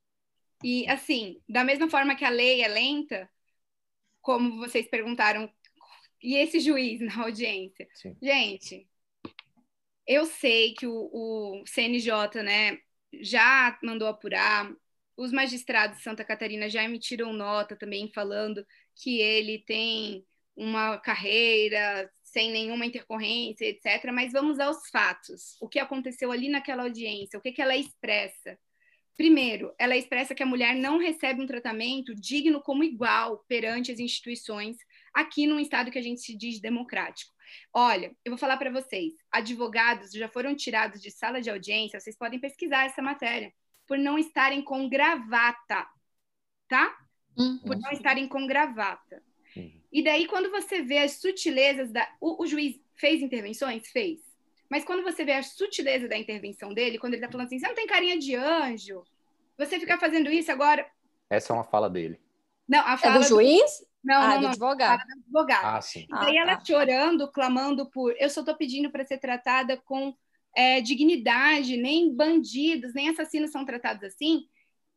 [0.62, 3.28] E, assim, da mesma forma que a lei é lenta,
[4.20, 5.50] como vocês perguntaram,
[6.22, 7.88] e esse juiz na audiência?
[7.94, 8.16] Sim.
[8.20, 8.88] Gente,
[10.10, 12.78] eu sei que o, o CNJ, né,
[13.22, 14.68] já mandou apurar,
[15.16, 22.10] os magistrados de Santa Catarina já emitiram nota também falando que ele tem uma carreira
[22.24, 24.10] sem nenhuma intercorrência, etc.
[24.12, 25.56] Mas vamos aos fatos.
[25.60, 27.38] O que aconteceu ali naquela audiência?
[27.38, 28.58] O que, que ela expressa?
[29.16, 34.00] Primeiro, ela expressa que a mulher não recebe um tratamento digno como igual perante as
[34.00, 34.76] instituições
[35.14, 37.32] aqui num estado que a gente se diz democrático.
[37.72, 42.16] Olha, eu vou falar para vocês: advogados já foram tirados de sala de audiência, vocês
[42.16, 43.52] podem pesquisar essa matéria,
[43.86, 45.86] por não estarem com gravata,
[46.68, 46.96] tá?
[47.36, 47.58] Uhum.
[47.58, 49.22] Por não estarem com gravata.
[49.56, 49.80] Uhum.
[49.92, 52.08] E daí, quando você vê as sutilezas da.
[52.20, 53.88] O, o, juiz fez intervenções?
[53.88, 54.20] Fez.
[54.68, 57.66] Mas quando você vê a sutileza da intervenção dele, quando ele tá falando assim, você
[57.66, 59.02] não tem carinha de anjo,
[59.58, 60.88] você ficar fazendo isso agora.
[61.28, 62.20] Essa é uma fala dele.
[62.68, 63.84] Não, a fala é do juiz?
[64.02, 65.06] Não, ah, não, do advogado.
[65.06, 65.64] Do advogado.
[65.64, 66.06] Ah, sim.
[66.08, 66.64] E daí ah, ela tá.
[66.64, 68.14] chorando, clamando por.
[68.18, 70.14] Eu só estou pedindo para ser tratada com
[70.56, 74.46] é, dignidade, nem bandidos, nem assassinos são tratados assim.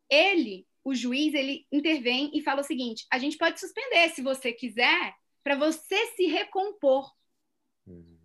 [0.10, 4.54] Ele, o juiz, ele intervém e fala o seguinte: a gente pode suspender se você
[4.54, 5.14] quiser,
[5.44, 7.12] para você se recompor.
[7.88, 8.18] Hum.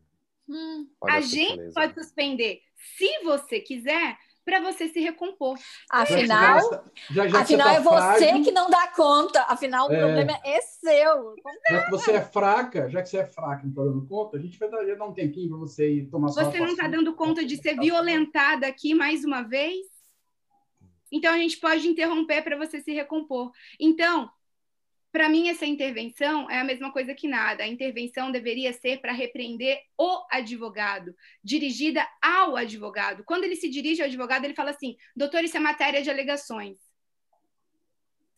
[0.49, 2.63] Hum, a gente pode suspender
[2.97, 4.17] se você quiser,
[4.49, 5.59] para você se recompor.
[5.91, 9.43] Afinal, já, já afinal tá é você frágil, que não dá conta.
[9.43, 11.35] Afinal, o é, problema é seu.
[11.71, 14.39] Já que você é fraca, já que você é fraca e não está dando conta,
[14.39, 16.89] a gente vai dar, dar um tempinho para você ir tomar sua Você não está
[16.89, 19.87] dando conta de ser violentada aqui mais uma vez?
[21.13, 23.53] Então, a gente pode interromper para você se recompor.
[23.79, 24.31] Então,
[25.11, 27.63] para mim, essa intervenção é a mesma coisa que nada.
[27.63, 33.25] A intervenção deveria ser para repreender o advogado, dirigida ao advogado.
[33.25, 36.79] Quando ele se dirige ao advogado, ele fala assim: doutor, isso é matéria de alegações.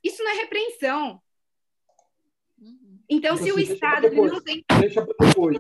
[0.03, 1.21] Isso não é repreensão.
[3.09, 4.65] Então, se o Estado não tem.
[4.79, 5.59] Deixa para depois.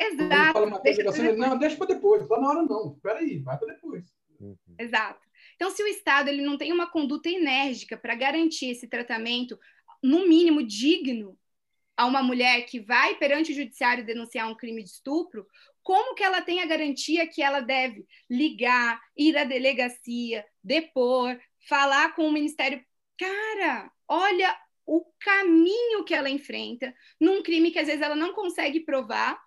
[0.00, 0.82] Exato.
[0.82, 1.38] Deixa depois.
[1.38, 2.22] Não, deixa para depois.
[2.22, 2.92] Está na hora, não.
[2.94, 4.04] Espera aí, vai para depois.
[4.38, 4.56] Uhum.
[4.78, 5.20] Exato.
[5.56, 9.58] Então, se o Estado ele não tem uma conduta enérgica para garantir esse tratamento
[10.02, 11.38] no mínimo, digno
[11.96, 15.46] a uma mulher que vai perante o judiciário denunciar um crime de estupro,
[15.82, 22.14] como que ela tem a garantia que ela deve ligar, ir à delegacia, depor, falar
[22.14, 22.82] com o Ministério?
[23.18, 28.80] Cara, olha o caminho que ela enfrenta num crime que às vezes ela não consegue
[28.80, 29.38] provar.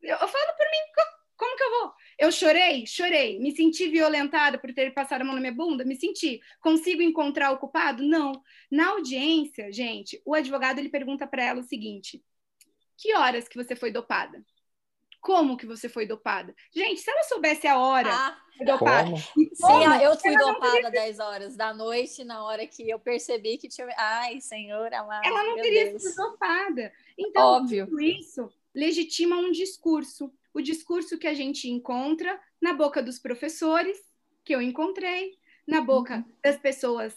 [0.00, 1.04] Eu, falo por mim,
[1.36, 1.92] Como que eu vou?
[2.18, 2.86] Eu chorei?
[2.86, 3.38] Chorei.
[3.38, 5.84] Me senti violentada por ter passado a mão na minha bunda?
[5.84, 6.40] Me senti.
[6.60, 8.02] Consigo encontrar o culpado?
[8.02, 8.32] Não.
[8.70, 12.22] Na audiência, gente, o advogado ele pergunta para ela o seguinte:
[12.96, 14.44] Que horas que você foi dopada?
[15.20, 16.52] Como que você foi dopada?
[16.74, 19.04] Gente, se ela soubesse a hora ah, dopada.
[19.04, 19.18] Como?
[19.18, 23.68] Sim, eu fui dopada às 10 horas da noite, na hora que eu percebi que
[23.68, 23.86] tinha.
[23.96, 25.24] Ai, senhor amado.
[25.24, 26.02] Ela não teria Deus.
[26.02, 26.92] sido dopada.
[27.16, 27.86] Então, Óbvio.
[27.86, 33.98] tudo isso legitima um discurso o discurso que a gente encontra na boca dos professores,
[34.44, 36.24] que eu encontrei, na boca uhum.
[36.42, 37.14] das pessoas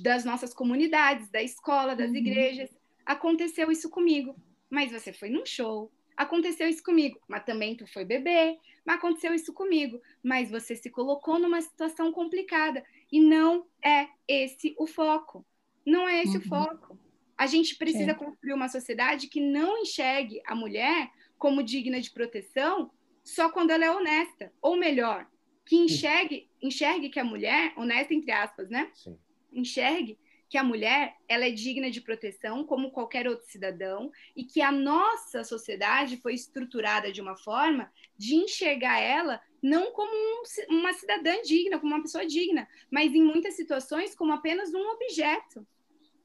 [0.00, 2.16] das nossas comunidades, da escola, das uhum.
[2.16, 2.70] igrejas.
[3.04, 4.34] Aconteceu isso comigo,
[4.70, 5.92] mas você foi num show.
[6.16, 10.88] Aconteceu isso comigo, mas também tu foi beber, mas aconteceu isso comigo, mas você se
[10.88, 15.44] colocou numa situação complicada e não é esse o foco.
[15.84, 16.42] Não é esse uhum.
[16.42, 16.98] o foco.
[17.36, 18.14] A gente precisa é.
[18.14, 21.10] construir uma sociedade que não enxergue a mulher
[21.44, 22.90] como digna de proteção
[23.22, 24.50] só quando ela é honesta.
[24.62, 25.28] Ou melhor,
[25.66, 28.90] que enxergue, enxergue que a mulher, honesta entre aspas, né?
[28.94, 29.18] Sim.
[29.52, 34.62] Enxergue que a mulher ela é digna de proteção como qualquer outro cidadão e que
[34.62, 40.42] a nossa sociedade foi estruturada de uma forma de enxergar ela não como um,
[40.78, 45.66] uma cidadã digna, como uma pessoa digna, mas em muitas situações como apenas um objeto.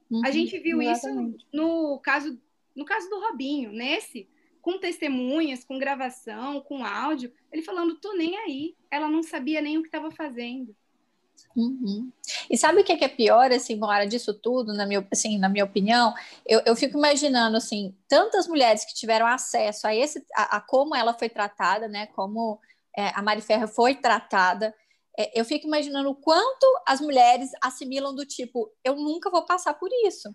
[0.09, 1.39] Uhum, a gente viu exatamente.
[1.39, 2.39] isso no caso
[2.73, 4.29] no caso do Robinho, nesse
[4.61, 8.75] com testemunhas, com gravação, com áudio, ele falando, tô nem aí.
[8.91, 10.75] Ela não sabia nem o que estava fazendo.
[11.55, 12.11] Uhum.
[12.49, 15.65] E sabe o que é, pior, assim, Moara, disso tudo, na minha, assim, na minha
[15.65, 16.13] opinião?
[16.45, 20.95] Eu, eu fico imaginando, assim, tantas mulheres que tiveram acesso a esse, a, a como
[20.95, 22.59] ela foi tratada, né, como
[22.95, 24.73] é, a Mari Ferro foi tratada,
[25.17, 29.73] é, eu fico imaginando o quanto as mulheres assimilam do tipo, eu nunca vou passar
[29.73, 30.33] por isso,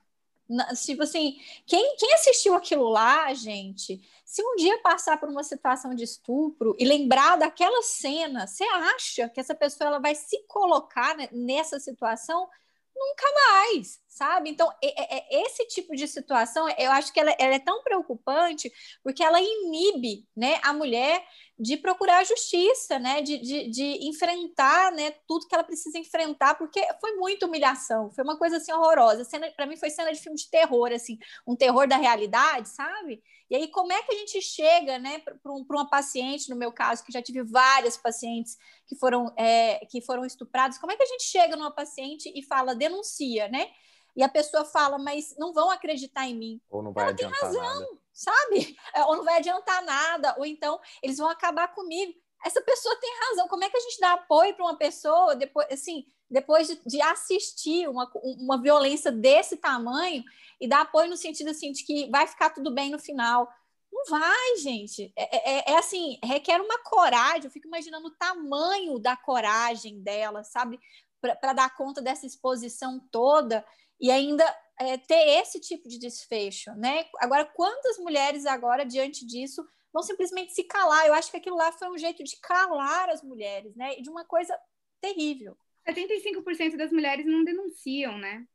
[0.84, 5.94] Tipo assim, quem, quem assistiu aquilo lá, gente, se um dia passar por uma situação
[5.94, 11.16] de estupro e lembrar daquela cena, você acha que essa pessoa ela vai se colocar
[11.32, 12.48] nessa situação?
[12.94, 14.48] Nunca mais, sabe?
[14.48, 18.72] Então, esse tipo de situação, eu acho que ela, ela, é tão preocupante
[19.02, 21.26] porque ela inibe né, a mulher
[21.58, 26.80] de procurar justiça, né, de, de, de enfrentar né, tudo que ela precisa enfrentar, porque
[27.00, 29.26] foi muita humilhação, foi uma coisa assim horrorosa.
[29.56, 33.20] Para mim foi cena de filme de terror, assim, um terror da realidade, sabe?
[33.50, 36.70] E aí, como é que a gente chega né, para um, uma paciente, no meu
[36.70, 41.02] caso, que já tive várias pacientes que foram, é, que foram estupradas, como é que
[41.02, 43.70] a gente chega numa paciente e fala, denuncia, né?
[44.16, 46.60] E a pessoa fala, mas não vão acreditar em mim.
[46.70, 47.98] Ou não vai Ela adiantar tem razão, nada.
[48.12, 48.76] sabe?
[48.94, 52.14] É, ou não vai adiantar nada, ou então eles vão acabar comigo.
[52.44, 53.48] Essa pessoa tem razão.
[53.48, 57.00] Como é que a gente dá apoio para uma pessoa depois, assim, depois de, de,
[57.00, 60.22] assistir uma, uma violência desse tamanho
[60.60, 63.50] e dar apoio no sentido assim de que vai ficar tudo bem no final?
[63.90, 65.12] Não vai, gente.
[65.16, 67.44] É, é, é assim, requer uma coragem.
[67.44, 70.78] Eu fico imaginando o tamanho da coragem dela, sabe?
[71.20, 73.64] Para dar conta dessa exposição toda
[74.00, 74.44] e ainda
[74.78, 77.06] é, ter esse tipo de desfecho, né?
[77.18, 81.06] Agora, quantas mulheres agora, diante disso, vão simplesmente se calar?
[81.06, 83.98] Eu acho que aquilo lá foi um jeito de calar as mulheres, né?
[83.98, 84.58] E de uma coisa
[85.00, 85.56] terrível.
[85.88, 88.46] 75% das mulheres não denunciam, né?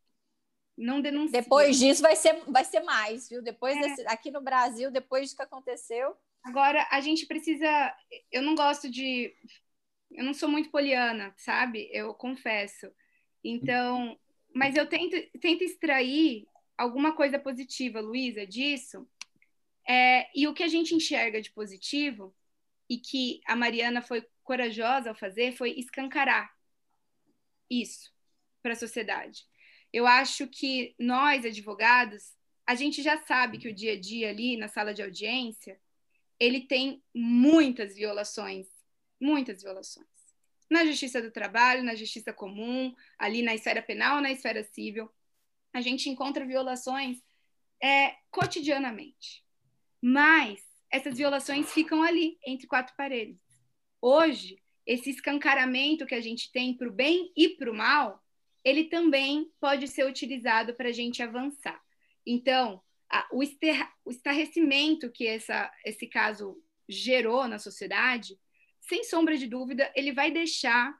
[0.78, 1.42] Não denunciam.
[1.42, 3.42] Depois disso vai ser, vai ser mais, viu?
[3.42, 3.82] Depois é.
[3.82, 6.16] desse, aqui no Brasil, depois do que aconteceu.
[6.44, 7.68] Agora, a gente precisa.
[8.32, 9.34] Eu não gosto de.
[10.12, 11.90] Eu não sou muito poliana, sabe?
[11.92, 12.92] Eu confesso.
[13.44, 14.18] Então,
[14.54, 19.08] mas eu tento, tento extrair alguma coisa positiva, Luísa, disso.
[19.88, 22.36] É, e o que a gente enxerga de positivo,
[22.90, 26.52] e que a Mariana foi corajosa ao fazer, foi escancarar
[27.70, 28.12] isso
[28.64, 29.46] para a sociedade.
[29.94, 32.34] Eu acho que nós, advogados,
[32.66, 35.80] a gente já sabe que o dia a dia ali na sala de audiência,
[36.40, 38.68] ele tem muitas violações,
[39.20, 40.19] muitas violações
[40.70, 45.10] na justiça do trabalho, na justiça comum, ali na esfera penal, na esfera civil.
[45.74, 47.18] A gente encontra violações
[47.82, 49.44] é, cotidianamente.
[50.02, 53.40] Mas essas violações ficam ali, entre quatro paredes.
[54.02, 58.24] Hoje, esse escancaramento que a gente tem para o bem e para o mal,
[58.64, 61.82] ele também pode ser utilizado para a gente avançar.
[62.26, 68.40] Então, a, o, ester, o estarrecimento que essa, esse caso gerou na sociedade
[68.90, 71.00] sem sombra de dúvida, ele vai deixar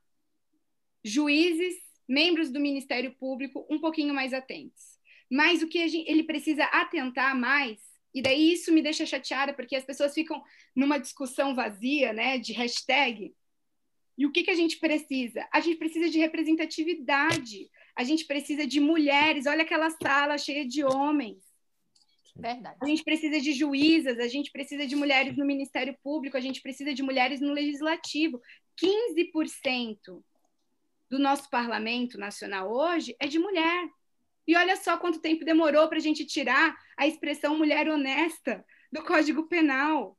[1.04, 1.76] juízes,
[2.08, 5.00] membros do Ministério Público um pouquinho mais atentos.
[5.30, 7.80] Mas o que gente, ele precisa atentar mais,
[8.14, 10.42] e daí isso me deixa chateada, porque as pessoas ficam
[10.76, 13.34] numa discussão vazia, né, de hashtag.
[14.18, 15.48] E o que, que a gente precisa?
[15.52, 19.46] A gente precisa de representatividade, a gente precisa de mulheres.
[19.46, 21.49] Olha aquela sala cheia de homens.
[22.36, 22.78] Verdade.
[22.82, 26.62] A gente precisa de juízas, a gente precisa de mulheres no Ministério Público, a gente
[26.62, 28.42] precisa de mulheres no Legislativo.
[28.82, 30.24] 15%
[31.10, 33.90] do nosso parlamento nacional hoje é de mulher.
[34.48, 39.04] E olha só quanto tempo demorou para a gente tirar a expressão mulher honesta do
[39.04, 40.18] Código Penal.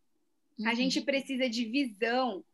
[0.59, 0.69] Uhum.
[0.69, 2.45] A gente precisa de visão,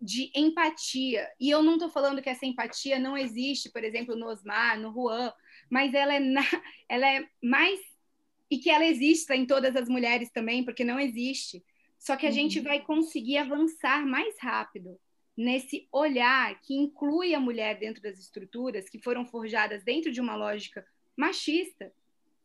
[0.00, 1.28] de empatia.
[1.38, 4.92] E eu não estou falando que essa empatia não existe, por exemplo, no Osmar, no
[4.92, 5.32] Juan,
[5.70, 6.42] mas ela é, na,
[6.88, 7.80] ela é mais.
[8.54, 11.60] E que ela exista em todas as mulheres também, porque não existe.
[11.98, 12.34] Só que a uhum.
[12.36, 14.96] gente vai conseguir avançar mais rápido
[15.36, 20.36] nesse olhar que inclui a mulher dentro das estruturas que foram forjadas dentro de uma
[20.36, 20.86] lógica
[21.16, 21.92] machista,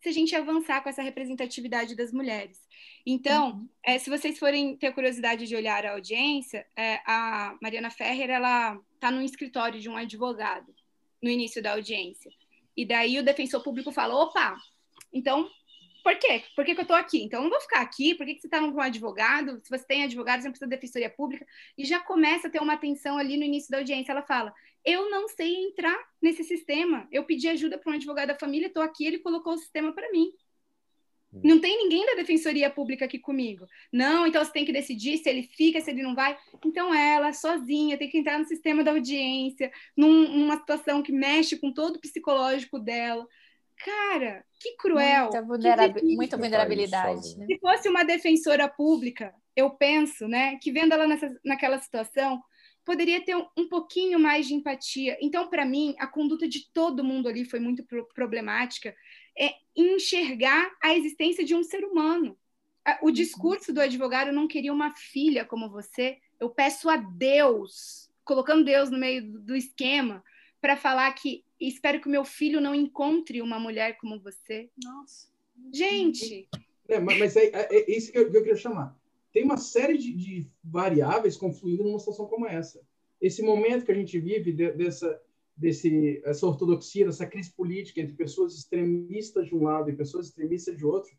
[0.02, 2.60] se a gente avançar com essa representatividade das mulheres.
[3.06, 3.70] Então, uhum.
[3.84, 8.82] é, se vocês forem ter curiosidade de olhar a audiência, é, a Mariana Ferrer ela
[8.96, 10.74] está no escritório de um advogado
[11.22, 12.32] no início da audiência.
[12.76, 14.58] E daí o defensor público fala: opa,
[15.14, 15.48] então
[16.04, 16.44] por quê?
[16.56, 17.24] Por que, que eu estou aqui?
[17.24, 18.16] Então, eu não vou ficar aqui.
[18.16, 19.60] Por que, que você está com um advogado?
[19.64, 21.46] Se você tem advogado, você não precisa de defensoria pública.
[21.78, 24.12] E já começa a ter uma atenção ali no início da audiência.
[24.12, 24.54] Ela fala:
[24.86, 27.08] Eu não sei entrar nesse sistema.
[27.12, 30.12] Eu pedi ajuda para um advogado da família, estou aqui, ele colocou o sistema para
[30.12, 30.32] mim.
[31.34, 31.42] Hum.
[31.44, 33.68] Não tem ninguém da defensoria pública aqui comigo.
[33.92, 36.38] Não, então você tem que decidir se ele fica, se ele não vai.
[36.66, 41.58] Então ela, sozinha, tem que entrar no sistema da audiência, num, numa situação que mexe
[41.58, 43.28] com todo o psicológico dela.
[43.84, 45.24] Cara, que cruel.
[45.24, 45.94] Muita, vulnerabil...
[46.04, 47.38] que Muita vulnerabilidade.
[47.38, 47.46] Né?
[47.46, 52.42] Se fosse uma defensora pública, eu penso, né, que vendo ela nessa, naquela situação,
[52.84, 55.18] poderia ter um, um pouquinho mais de empatia.
[55.22, 58.96] Então, para mim, a conduta de todo mundo ali foi muito pro problemática.
[59.38, 62.38] É enxergar a existência de um ser humano.
[63.02, 63.12] O uhum.
[63.12, 66.18] discurso do advogado não queria uma filha como você.
[66.40, 70.24] Eu peço a Deus, colocando Deus no meio do esquema,
[70.62, 74.70] para falar que espero que o meu filho não encontre uma mulher como você.
[74.84, 75.28] Nossa.
[75.74, 76.48] Gente!
[76.88, 78.98] É, mas é, é, é isso que eu, que eu, queria chamar.
[79.32, 82.82] Tem uma série de, de, variáveis confluindo numa situação como essa.
[83.22, 85.22] Esse momento que a gente vive de, dessa,
[85.56, 90.76] desse, essa ortodoxia, dessa crise política entre pessoas extremistas de um lado e pessoas extremistas
[90.76, 91.12] de outro,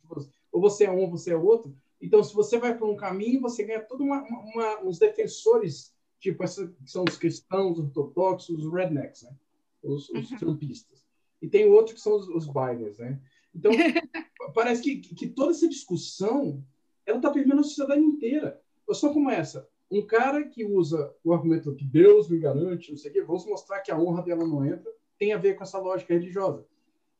[0.50, 1.72] ou você é um ou você é outro.
[2.00, 6.44] Então, se você vai por um caminho, você ganha todos uma, uma, uns defensores, tipo,
[6.44, 9.34] essa, são os cristãos, os ortodoxos, os rednecks, né?
[9.82, 10.38] os, os uhum.
[10.38, 11.04] trumpistas.
[11.40, 13.20] E tem outro que são os, os Bidens, né?
[13.54, 13.72] Então,
[14.54, 16.62] parece que, que toda essa discussão
[17.06, 18.60] ela está perdendo a sociedade inteira.
[18.92, 23.10] Só como essa, um cara que usa o argumento que Deus me garante, não sei
[23.10, 25.78] o quê, vamos mostrar que a honra dela não entra, tem a ver com essa
[25.78, 26.64] lógica religiosa.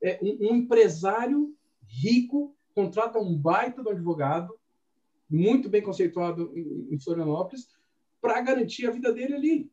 [0.02, 1.54] É, um, um empresário
[1.86, 4.54] rico contrata um baita do advogado,
[5.28, 7.68] muito bem conceituado em, em Florianópolis,
[8.20, 9.72] para garantir a vida dele ali.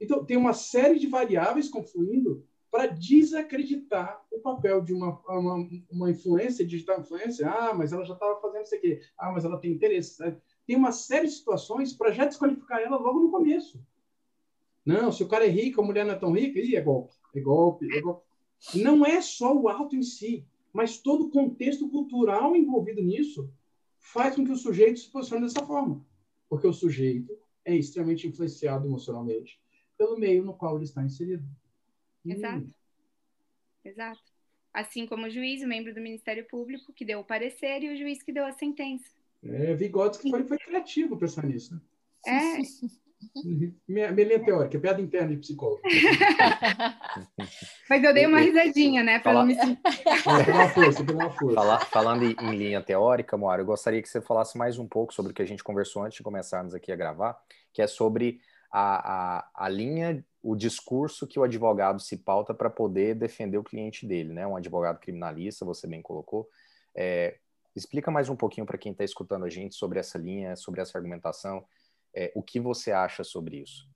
[0.00, 6.10] Então, tem uma série de variáveis confluindo para desacreditar o papel de uma, uma, uma
[6.10, 7.48] influência, digital influência.
[7.48, 9.00] Ah, mas ela já estava fazendo isso aqui.
[9.16, 10.18] Ah, mas ela tem interesse.
[10.66, 13.80] Tem uma série de situações para já desqualificar ela logo no começo.
[14.84, 17.14] Não, se o cara é rico, a mulher não é tão rica, ih, é golpe,
[17.34, 18.22] é golpe, é golpe.
[18.74, 23.50] Não é só o ato em si, mas todo o contexto cultural envolvido nisso
[23.98, 26.04] faz com que o sujeito se posicione dessa forma.
[26.48, 27.32] Porque o sujeito
[27.64, 29.60] é extremamente influenciado emocionalmente
[29.96, 31.44] pelo meio no qual ele está inserido.
[32.24, 32.66] Exato.
[32.66, 32.72] Hum.
[33.84, 34.22] Exato.
[34.72, 37.96] Assim como o juiz, o membro do Ministério Público, que deu o parecer, e o
[37.96, 39.08] juiz que deu a sentença.
[39.42, 41.74] É, Vygotsky foi, foi criativo pensar nisso.
[41.74, 41.80] Né?
[42.26, 43.03] É.
[43.88, 45.80] Minha, minha linha teórica, piada interna de psicólogo.
[47.88, 49.18] Mas eu dei uma risadinha, né?
[49.18, 49.80] Para não me sentir.
[50.52, 51.54] uma força, uma força.
[51.54, 55.32] Falar, falando em linha teórica, Moara, eu gostaria que você falasse mais um pouco sobre
[55.32, 57.38] o que a gente conversou antes de começarmos aqui a gravar,
[57.72, 62.68] que é sobre a, a, a linha, o discurso que o advogado se pauta para
[62.68, 64.46] poder defender o cliente dele, né?
[64.46, 66.48] Um advogado criminalista, você bem colocou.
[66.94, 67.36] É,
[67.76, 70.96] explica mais um pouquinho para quem está escutando a gente sobre essa linha, sobre essa
[70.96, 71.64] argumentação,
[72.14, 73.88] é, o que você acha sobre isso?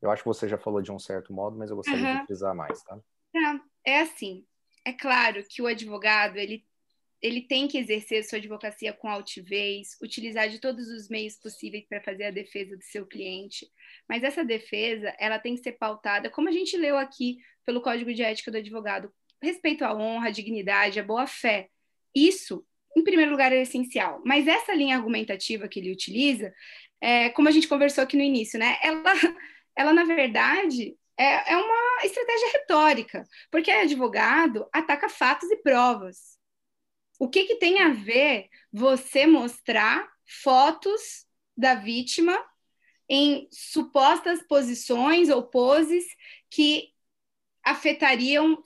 [0.00, 2.20] Eu acho que você já falou de um certo modo, mas eu gostaria uhum.
[2.20, 2.98] de frisar mais, tá?
[3.32, 3.60] tá?
[3.84, 4.44] É assim,
[4.84, 6.64] é claro que o advogado ele
[7.20, 12.00] ele tem que exercer sua advocacia com altivez, utilizar de todos os meios possíveis para
[12.00, 13.66] fazer a defesa do seu cliente.
[14.08, 18.14] Mas essa defesa, ela tem que ser pautada, como a gente leu aqui pelo Código
[18.14, 21.68] de Ética do Advogado, respeito à honra, à dignidade, à boa-fé.
[22.14, 22.64] Isso,
[22.96, 24.22] em primeiro lugar, é essencial.
[24.24, 26.54] Mas essa linha argumentativa que ele utiliza,
[27.00, 28.78] é, como a gente conversou aqui no início, né?
[28.82, 29.12] Ela,
[29.76, 36.38] ela na verdade, é, é uma estratégia retórica, porque advogado ataca fatos e provas
[37.18, 41.26] o que, que tem a ver você mostrar fotos
[41.56, 42.38] da vítima
[43.08, 46.04] em supostas posições ou poses
[46.48, 46.92] que
[47.64, 48.62] afetariam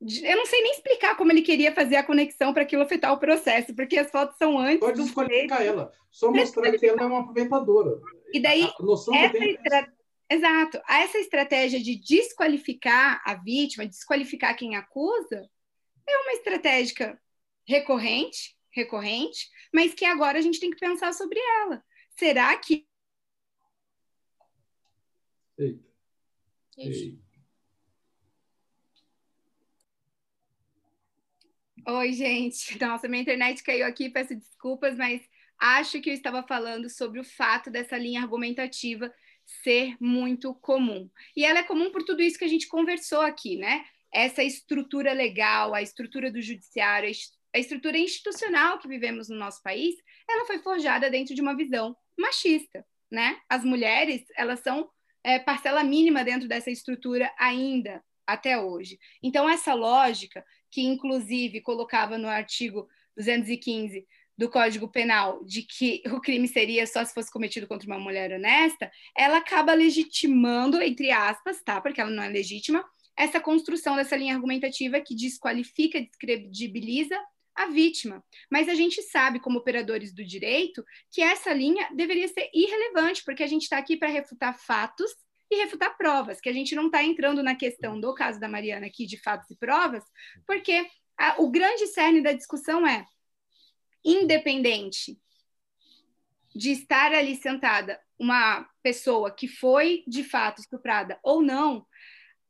[0.00, 3.18] eu não sei nem explicar como ele queria fazer a conexão para aquilo afetar o
[3.18, 4.78] processo, porque as fotos são antes.
[4.78, 8.00] Pode desqualificar ela, só mostrar que ela é uma aproveitadora.
[8.32, 9.92] E daí, essa estra...
[10.30, 15.48] exato, essa estratégia de desqualificar a vítima, desqualificar quem acusa,
[16.08, 17.18] é uma estratégia
[17.66, 21.82] recorrente, recorrente, mas que agora a gente tem que pensar sobre ela.
[22.16, 22.86] Será que.
[25.58, 25.84] Eita.
[26.76, 27.27] Eita.
[31.90, 32.78] Oi, gente.
[32.84, 35.22] Nossa, minha internet caiu aqui, peço desculpas, mas
[35.58, 39.10] acho que eu estava falando sobre o fato dessa linha argumentativa
[39.62, 41.08] ser muito comum.
[41.34, 43.86] E ela é comum por tudo isso que a gente conversou aqui, né?
[44.12, 47.10] Essa estrutura legal, a estrutura do judiciário,
[47.54, 49.94] a estrutura institucional que vivemos no nosso país,
[50.28, 53.40] ela foi forjada dentro de uma visão machista, né?
[53.48, 54.90] As mulheres, elas são
[55.24, 58.98] é, parcela mínima dentro dessa estrutura ainda, até hoje.
[59.22, 64.06] Então, essa lógica que inclusive colocava no artigo 215
[64.36, 68.32] do Código Penal de que o crime seria só se fosse cometido contra uma mulher
[68.32, 71.80] honesta, ela acaba legitimando, entre aspas, tá?
[71.80, 72.84] Porque ela não é legítima,
[73.16, 77.18] essa construção dessa linha argumentativa que desqualifica, descredibiliza
[77.52, 78.24] a vítima.
[78.48, 83.42] Mas a gente sabe, como operadores do direito, que essa linha deveria ser irrelevante, porque
[83.42, 85.10] a gente está aqui para refutar fatos
[85.50, 88.86] e refutar provas, que a gente não está entrando na questão do caso da Mariana
[88.86, 90.04] aqui de fatos e provas,
[90.46, 90.86] porque
[91.16, 93.06] a, o grande cerne da discussão é
[94.04, 95.18] independente
[96.54, 101.86] de estar ali sentada uma pessoa que foi de fato estuprada ou não,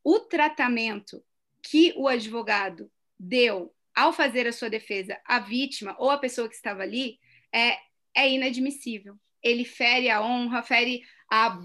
[0.03, 1.23] o tratamento
[1.63, 6.55] que o advogado deu ao fazer a sua defesa à vítima ou à pessoa que
[6.55, 7.19] estava ali
[7.53, 7.77] é,
[8.15, 9.19] é inadmissível.
[9.43, 11.61] Ele fere a honra, fere a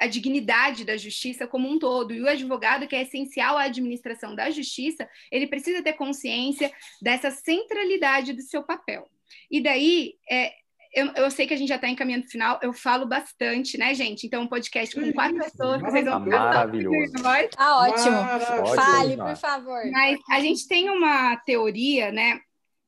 [0.00, 2.14] a dignidade da justiça como um todo.
[2.14, 6.72] E o advogado, que é essencial à administração da justiça, ele precisa ter consciência
[7.02, 9.06] dessa centralidade do seu papel.
[9.50, 10.54] E daí, é,
[10.94, 13.94] eu, eu, sei que a gente já está encaminhando o final, eu falo bastante, né,
[13.94, 14.26] gente?
[14.26, 17.12] Então, um podcast com quatro pessoas, vocês vão Maravilhoso.
[17.54, 18.10] Tá ótimo.
[18.10, 18.74] Maravilhoso.
[18.74, 19.82] Fale, por favor.
[19.92, 22.40] Mas a gente tem uma teoria, né,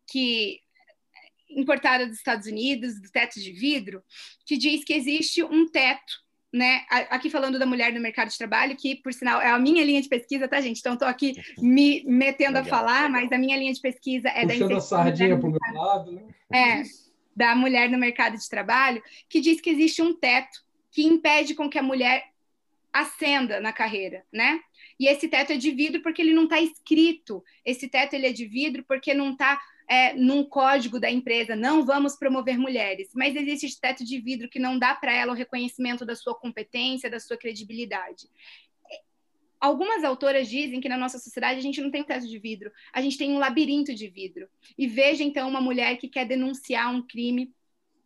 [0.08, 0.60] que
[1.50, 4.02] importada dos Estados Unidos, do teto de vidro,
[4.46, 6.21] que diz que existe um teto
[6.52, 9.82] né, aqui falando da mulher no mercado de trabalho, que, por sinal, é a minha
[9.84, 10.80] linha de pesquisa, tá, gente?
[10.80, 13.10] Então, estou aqui me metendo legal, a falar, legal.
[13.10, 16.12] mas a minha linha de pesquisa é Puxando da a sardinha para o meu lado,
[16.12, 16.22] né?
[16.52, 16.82] É,
[17.34, 21.70] da mulher no mercado de trabalho, que diz que existe um teto que impede com
[21.70, 22.24] que a mulher
[22.92, 24.60] ascenda na carreira, né?
[25.00, 27.42] E esse teto é de vidro porque ele não está escrito.
[27.64, 29.58] Esse teto ele é de vidro porque não está
[29.92, 34.48] é, num código da empresa, não vamos promover mulheres, mas existe esse teto de vidro
[34.48, 38.26] que não dá para ela o reconhecimento da sua competência, da sua credibilidade.
[39.60, 42.72] Algumas autoras dizem que na nossa sociedade a gente não tem um teto de vidro,
[42.90, 44.48] a gente tem um labirinto de vidro.
[44.78, 47.52] E veja então uma mulher que quer denunciar um crime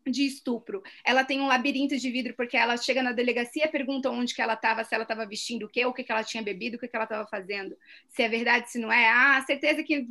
[0.05, 0.82] de estupro.
[1.05, 4.55] Ela tem um labirinto de vidro porque ela chega na delegacia, pergunta onde que ela
[4.55, 6.89] estava, se ela estava vestindo o quê, o que, que ela tinha bebido, o que,
[6.89, 7.76] que ela estava fazendo.
[8.09, 9.09] Se é verdade, se não é.
[9.09, 10.09] Ah, certeza que...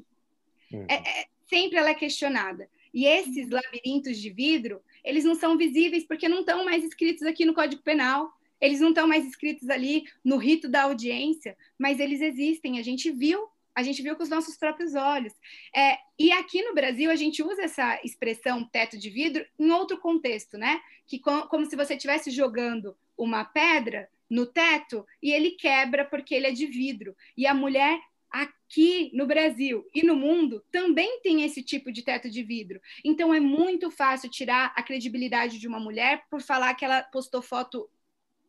[0.71, 0.85] Uhum.
[0.89, 2.69] É, é, sempre ela é questionada.
[2.93, 7.45] E esses labirintos de vidro, eles não são visíveis porque não estão mais escritos aqui
[7.45, 12.21] no Código Penal, eles não estão mais escritos ali no rito da audiência, mas eles
[12.21, 15.33] existem, a gente viu, a gente viu com os nossos próprios olhos.
[15.75, 19.97] É, e aqui no Brasil a gente usa essa expressão teto de vidro em outro
[19.97, 20.79] contexto, né?
[21.05, 26.33] Que com, como se você estivesse jogando uma pedra no teto e ele quebra porque
[26.33, 27.15] ele é de vidro.
[27.35, 27.99] E a mulher
[28.35, 32.81] aqui no Brasil e no mundo também tem esse tipo de teto de vidro.
[33.03, 37.41] Então é muito fácil tirar a credibilidade de uma mulher por falar que ela postou
[37.41, 37.89] foto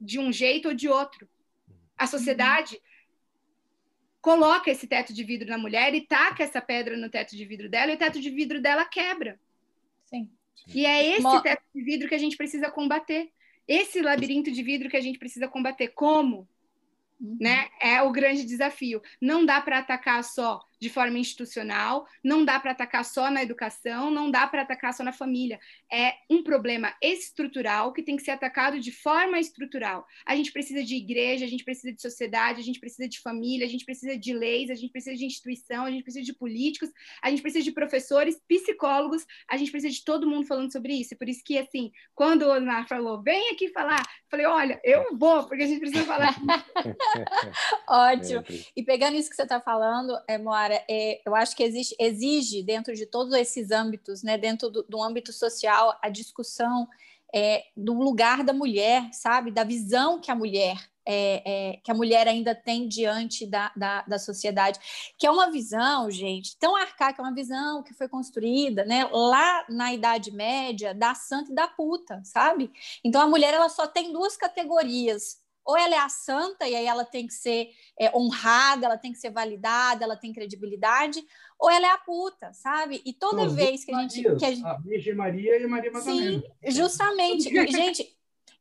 [0.00, 1.28] de um jeito ou de outro.
[1.96, 2.10] A uhum.
[2.10, 2.80] sociedade
[4.20, 7.68] coloca esse teto de vidro na mulher e taca essa pedra no teto de vidro
[7.68, 9.38] dela e o teto de vidro dela quebra.
[10.06, 10.28] Sim.
[10.74, 11.40] E é esse Mo...
[11.40, 13.30] teto de vidro que a gente precisa combater.
[13.68, 15.88] Esse labirinto de vidro que a gente precisa combater.
[15.88, 16.48] Como?
[17.20, 17.68] Né?
[17.80, 19.00] É o grande desafio.
[19.20, 24.10] Não dá para atacar só de forma institucional, não dá para atacar só na educação,
[24.10, 25.58] não dá para atacar só na família.
[25.90, 30.06] É um problema estrutural que tem que ser atacado de forma estrutural.
[30.26, 33.66] A gente precisa de igreja, a gente precisa de sociedade, a gente precisa de família,
[33.66, 36.90] a gente precisa de leis, a gente precisa de instituição, a gente precisa de políticos,
[37.22, 41.16] a gente precisa de professores, psicólogos, a gente precisa de todo mundo falando sobre isso.
[41.16, 45.46] Por isso que, assim, quando o Osmar falou, vem aqui falar, falei, olha, eu vou,
[45.46, 46.34] porque a gente precisa falar.
[47.88, 48.44] Ótimo.
[48.76, 52.62] E pegando isso que você está falando, é, Moara, é, eu acho que existe, exige
[52.62, 56.88] dentro de todos esses âmbitos, né, dentro do, do âmbito social, a discussão
[57.34, 59.50] é, do lugar da mulher, sabe?
[59.50, 64.02] Da visão que a mulher é, é, que a mulher ainda tem diante da, da,
[64.02, 64.80] da, sociedade,
[65.16, 69.64] que é uma visão, gente, tão arcaica, é uma visão que foi construída né, lá
[69.68, 72.72] na Idade Média da santa e da puta, sabe?
[73.04, 75.38] Então a mulher ela só tem duas categorias.
[75.66, 79.12] Ou ela é a santa, e aí ela tem que ser é, honrada, ela tem
[79.12, 81.20] que ser validada, ela tem credibilidade,
[81.58, 83.02] ou ela é a puta, sabe?
[83.04, 84.64] E toda vez que a gente, que a gente.
[84.64, 86.40] A Virgem Maria e a Maria Madalena.
[86.40, 87.50] Sim, justamente.
[87.72, 88.15] gente,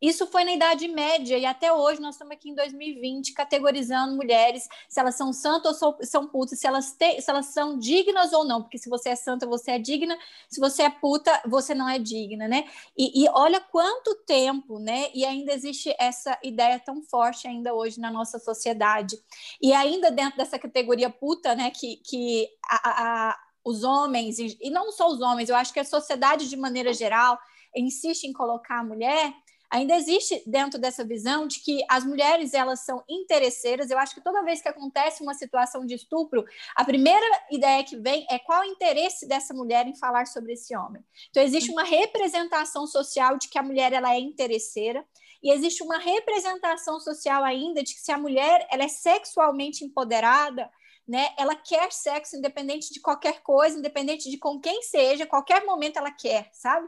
[0.08, 4.68] isso foi na Idade Média e até hoje nós estamos aqui em 2020 categorizando mulheres
[4.90, 8.44] se elas são santas ou são putas, se elas, te, se elas são dignas ou
[8.44, 10.18] não, porque se você é santa, você é digna,
[10.50, 12.66] se você é puta, você não é digna, né?
[12.98, 15.10] E, e olha quanto tempo, né?
[15.14, 19.18] E ainda existe essa ideia tão forte ainda hoje na nossa sociedade.
[19.62, 21.72] E ainda dentro dessa categoria puta, né?
[21.72, 25.86] Que, que a, a, os homens, e não só os homens, eu acho que a
[25.86, 27.40] sociedade de maneira geral
[27.76, 29.34] insiste em colocar a mulher
[29.76, 33.90] ainda existe dentro dessa visão de que as mulheres elas são interesseiras.
[33.90, 36.46] Eu acho que toda vez que acontece uma situação de estupro,
[36.76, 40.76] a primeira ideia que vem é qual o interesse dessa mulher em falar sobre esse
[40.76, 41.04] homem.
[41.30, 45.06] Então existe uma representação social de que a mulher ela é interesseira
[45.44, 50.72] e existe uma representação social ainda de que se a mulher ela é sexualmente empoderada,
[51.08, 51.30] né?
[51.38, 56.12] Ela quer sexo independente de qualquer coisa, independente de com quem seja, qualquer momento ela
[56.12, 56.88] quer, sabe?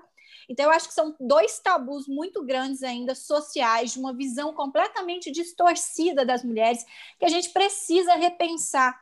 [0.50, 5.32] Então, eu acho que são dois tabus muito grandes ainda sociais, de uma visão completamente
[5.32, 6.86] distorcida das mulheres,
[7.20, 9.00] que a gente precisa repensar.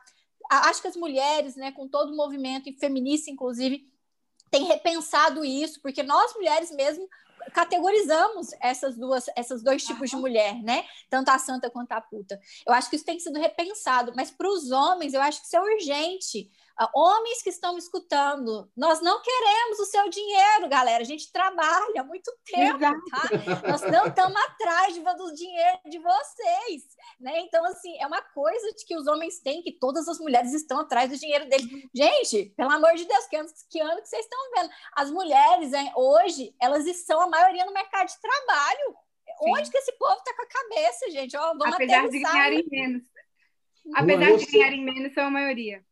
[0.50, 3.88] Acho que as mulheres, né, com todo o movimento feminista, inclusive,
[4.50, 7.08] têm repensado isso, porque nós mulheres mesmo
[7.52, 10.84] categorizamos essas duas, esses dois tipos de mulher, né?
[11.08, 12.40] Tanto a santa quanto a puta.
[12.66, 15.56] Eu acho que isso tem sido repensado, mas para os homens eu acho que isso
[15.56, 16.50] é urgente.
[16.78, 21.02] Uh, homens que estão me escutando, nós não queremos o seu dinheiro, galera.
[21.02, 23.00] A gente trabalha há muito tempo, Exato.
[23.10, 23.68] tá?
[23.68, 26.82] Nós não estamos atrás de, do dinheiro de vocês,
[27.18, 27.40] né?
[27.40, 30.80] Então, assim, é uma coisa de que os homens têm, que todas as mulheres estão
[30.80, 31.66] atrás do dinheiro deles.
[31.94, 34.70] Gente, pelo amor de Deus, que ano que, ano que vocês estão vendo?
[34.92, 38.96] As mulheres, hein, hoje, elas são a maioria no mercado de trabalho.
[39.42, 39.50] Sim.
[39.50, 41.36] Onde que esse povo está com a cabeça, gente?
[41.36, 43.02] Oh, vamos Apesar de ganharem menos.
[43.94, 45.82] Apesar de ganharem menos, são a maioria.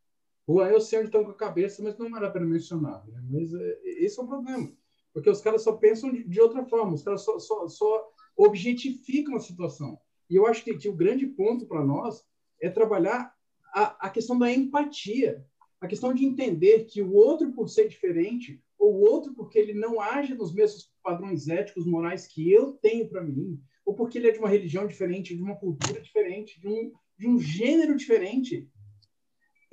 [0.48, 3.06] Juan, eu sei onde estão com a cabeça, mas não era para mencionar.
[3.06, 3.20] Né?
[3.30, 4.70] Mas é, esse é o problema.
[5.12, 9.36] Porque os caras só pensam de, de outra forma, os caras só, só, só, objetificam
[9.36, 9.98] a situação.
[10.28, 12.24] E eu acho que, que o grande ponto para nós
[12.60, 13.32] é trabalhar
[13.72, 15.44] a, a questão da empatia,
[15.80, 19.74] a questão de entender que o outro, por ser diferente, ou o outro porque ele
[19.74, 24.28] não age nos mesmos padrões éticos, morais que eu tenho para mim, ou porque ele
[24.28, 28.68] é de uma religião diferente, de uma cultura diferente, de um, de um gênero diferente,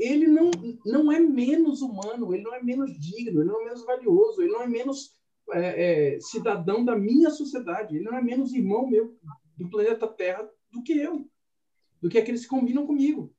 [0.02, 0.50] ele não,
[0.84, 4.52] não é menos humano, ele não é menos digno, ele não é menos valioso, ele
[4.52, 5.16] não é menos
[5.52, 9.16] é, é, cidadão da minha sociedade, ele não é menos irmão meu
[9.56, 11.30] do planeta Terra do que eu,
[12.02, 13.32] do que aqueles que combinam comigo.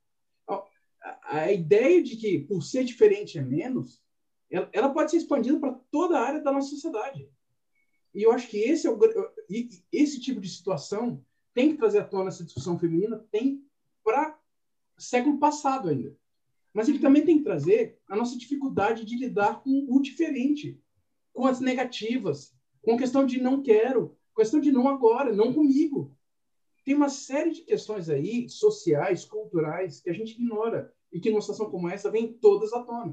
[0.46, 4.00] A, a ideia de que por ser diferente é menos,
[4.48, 7.28] ela, ela pode ser expandida para toda a área da nossa sociedade.
[8.14, 9.00] E eu acho que esse, é o,
[9.90, 13.66] esse tipo de situação tem que trazer à tona essa discussão feminina, tem
[14.04, 14.38] para
[14.96, 16.16] século passado ainda
[16.72, 20.80] mas ele também tem que trazer a nossa dificuldade de lidar com o diferente,
[21.32, 26.16] com as negativas, com a questão de não quero, questão de não agora, não comigo.
[26.84, 31.40] Tem uma série de questões aí, sociais, culturais, que a gente ignora e que numa
[31.40, 33.12] situação como essa vem todas à tona.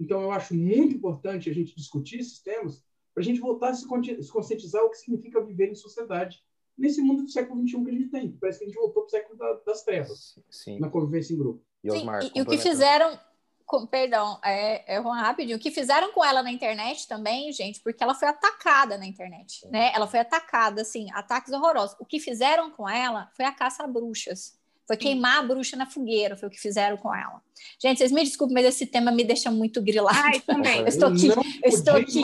[0.00, 2.82] Então, eu acho muito importante a gente discutir esses temas
[3.12, 6.42] para a gente voltar a se conscientizar o que significa viver em sociedade
[6.76, 8.32] nesse mundo do século XXI que a gente tem.
[8.32, 10.80] Parece que a gente voltou para o século das trevas, Sim.
[10.80, 11.64] na convivência em grupo.
[11.84, 13.18] E, Osmar, Sim, e, e o que fizeram,
[13.66, 18.02] com, perdão, é, é rapidinho, o que fizeram com ela na internet também, gente, porque
[18.02, 19.92] ela foi atacada na internet, né?
[19.94, 21.96] Ela foi atacada, assim, ataques horrorosos.
[22.00, 24.58] O que fizeram com ela foi a caça a bruxas.
[24.86, 27.40] Foi queimar a bruxa na fogueira, foi o que fizeram com ela.
[27.78, 30.18] Gente, vocês me desculpem, mas esse tema me deixa muito grilado.
[30.22, 30.80] Ai, também.
[30.80, 31.28] Eu estou aqui.
[31.28, 32.20] Eu, estou aqui.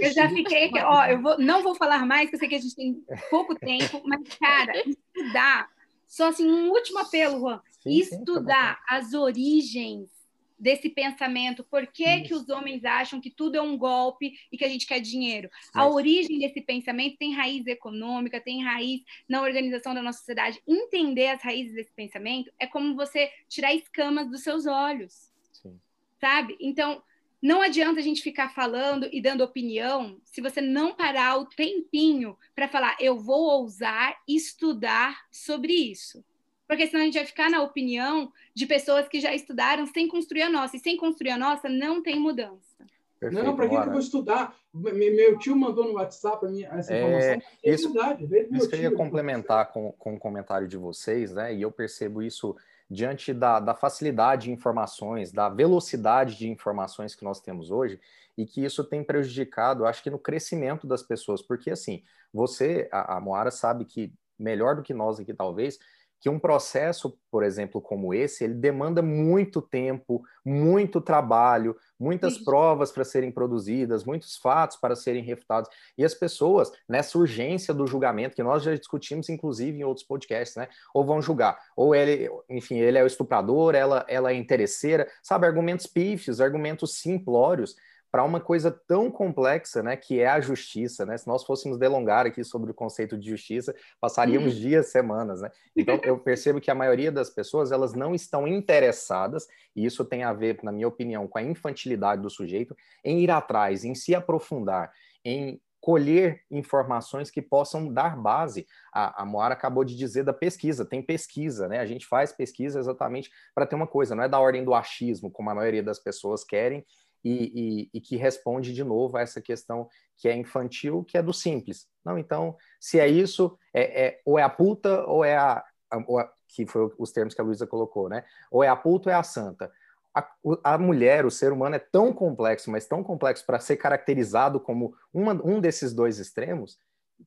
[0.00, 2.54] Eu já fiquei aqui, ó, eu vou, não vou falar mais, porque eu sei que
[2.54, 5.68] a gente tem pouco tempo, mas, cara, estudar.
[6.06, 7.60] Só assim, um último apelo, Juan.
[7.84, 10.10] Sim, estudar sim, tá as origens
[10.58, 14.64] desse pensamento, por que, que os homens acham que tudo é um golpe e que
[14.64, 15.50] a gente quer dinheiro.
[15.74, 20.62] A origem desse pensamento tem raiz econômica, tem raiz na organização da nossa sociedade.
[20.66, 25.78] Entender as raízes desse pensamento é como você tirar escamas dos seus olhos, Sim.
[26.20, 26.56] sabe?
[26.60, 27.02] Então,
[27.42, 32.38] não adianta a gente ficar falando e dando opinião se você não parar o tempinho
[32.54, 36.24] para falar, eu vou ousar estudar sobre isso
[36.66, 40.42] porque senão a gente vai ficar na opinião de pessoas que já estudaram sem construir
[40.42, 42.74] a nossa, e sem construir a nossa não tem mudança.
[43.20, 44.54] Perfeito, não, para que eu vou estudar?
[44.72, 47.50] Meu tio mandou no WhatsApp minha, essa é, informação.
[47.62, 51.54] É, isso, verdade, isso que eu ia complementar com, com o comentário de vocês, né?
[51.54, 52.54] E eu percebo isso
[52.90, 57.98] diante da, da facilidade de informações, da velocidade de informações que nós temos hoje,
[58.36, 62.02] e que isso tem prejudicado, acho que no crescimento das pessoas, porque assim,
[62.32, 65.78] você, a, a Moara sabe que melhor do que nós aqui talvez,
[66.24, 72.44] que um processo, por exemplo, como esse, ele demanda muito tempo, muito trabalho, muitas Sim.
[72.44, 75.68] provas para serem produzidas, muitos fatos para serem refutados.
[75.98, 80.56] E as pessoas, nessa urgência do julgamento, que nós já discutimos, inclusive, em outros podcasts,
[80.56, 80.66] né?
[80.94, 85.46] Ou vão julgar, ou ele, enfim, ele é o estuprador, ela, ela é interesseira, sabe?
[85.46, 87.76] Argumentos pífios, argumentos simplórios
[88.14, 91.18] para uma coisa tão complexa, né, que é a justiça, né?
[91.18, 94.60] Se nós fôssemos delongar aqui sobre o conceito de justiça, passaríamos uhum.
[94.60, 95.50] dias, semanas, né?
[95.76, 100.22] Então eu percebo que a maioria das pessoas elas não estão interessadas, e isso tem
[100.22, 104.14] a ver, na minha opinião, com a infantilidade do sujeito em ir atrás, em se
[104.14, 104.92] aprofundar,
[105.24, 108.66] em colher informações que possam dar base.
[108.90, 111.80] A, a Moara acabou de dizer da pesquisa, tem pesquisa, né?
[111.80, 115.30] A gente faz pesquisa exatamente para ter uma coisa, não é da ordem do achismo,
[115.30, 116.86] como a maioria das pessoas querem,
[117.24, 121.22] e, e, e, que responde de novo a essa questão que é infantil, que é
[121.22, 121.86] do simples.
[122.04, 125.64] Não, então, se é isso, é, é ou é a puta ou é a,
[126.06, 128.24] ou a, que foi os termos que a Luísa colocou, né?
[128.50, 129.72] Ou é a puta ou é a santa.
[130.14, 130.28] A,
[130.62, 134.94] a mulher, o ser humano é tão complexo, mas tão complexo para ser caracterizado como
[135.12, 136.78] uma, um desses dois extremos,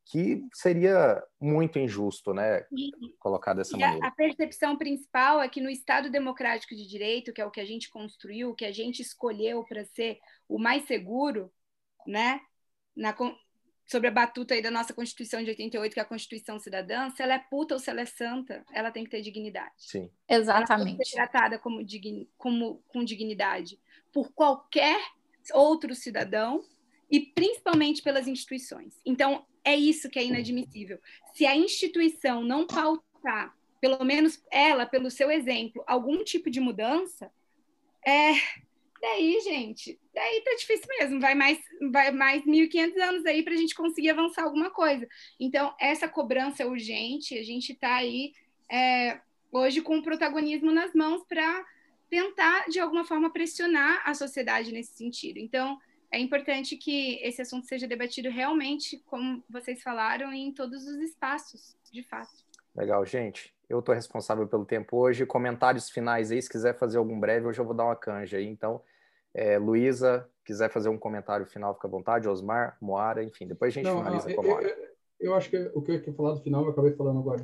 [0.05, 2.65] que seria muito injusto, né,
[3.19, 4.07] colocar dessa maneira.
[4.07, 7.65] A, percepção principal é que no Estado democrático de direito, que é o que a
[7.65, 11.51] gente construiu, que a gente escolheu para ser o mais seguro,
[12.05, 12.39] né,
[12.95, 13.13] na,
[13.85, 17.21] sobre a batuta aí da nossa Constituição de 88, que é a Constituição Cidadã, se
[17.21, 19.73] ela é puta ou se ela é santa, ela tem que ter dignidade.
[19.77, 20.11] Sim.
[20.27, 20.71] Exatamente.
[20.71, 23.79] Ela tem que ser tratada como, digni, como com dignidade
[24.11, 24.99] por qualquer
[25.53, 26.63] outro cidadão
[27.09, 28.99] e principalmente pelas instituições.
[29.05, 30.97] Então, é isso que é inadmissível.
[31.33, 37.29] Se a instituição não pautar, pelo menos ela, pelo seu exemplo, algum tipo de mudança,
[38.05, 38.31] é
[39.01, 41.19] daí, gente, daí tá difícil mesmo.
[41.19, 41.59] Vai mais,
[41.91, 45.05] vai mais 1.500 anos aí para a gente conseguir avançar alguma coisa.
[45.37, 47.37] Então, essa cobrança é urgente.
[47.37, 48.31] A gente está aí
[48.71, 49.19] é,
[49.51, 51.65] hoje com o protagonismo nas mãos para
[52.09, 55.39] tentar, de alguma forma, pressionar a sociedade nesse sentido.
[55.39, 55.77] Então,
[56.11, 61.75] é importante que esse assunto seja debatido realmente, como vocês falaram, em todos os espaços,
[61.91, 62.31] de fato.
[62.75, 63.53] Legal, gente.
[63.69, 65.25] Eu estou responsável pelo tempo hoje.
[65.25, 68.47] Comentários finais aí, se quiser fazer algum breve, hoje eu vou dar uma canja aí.
[68.47, 68.81] Então,
[69.33, 72.29] é, Luísa, quiser fazer um comentário final, fica à vontade.
[72.29, 74.69] Osmar, Moara, enfim, depois a gente não, finaliza com a Moara.
[74.69, 74.87] Eu,
[75.19, 77.43] eu, acho que o que eu ia falar do final, eu acabei falando agora.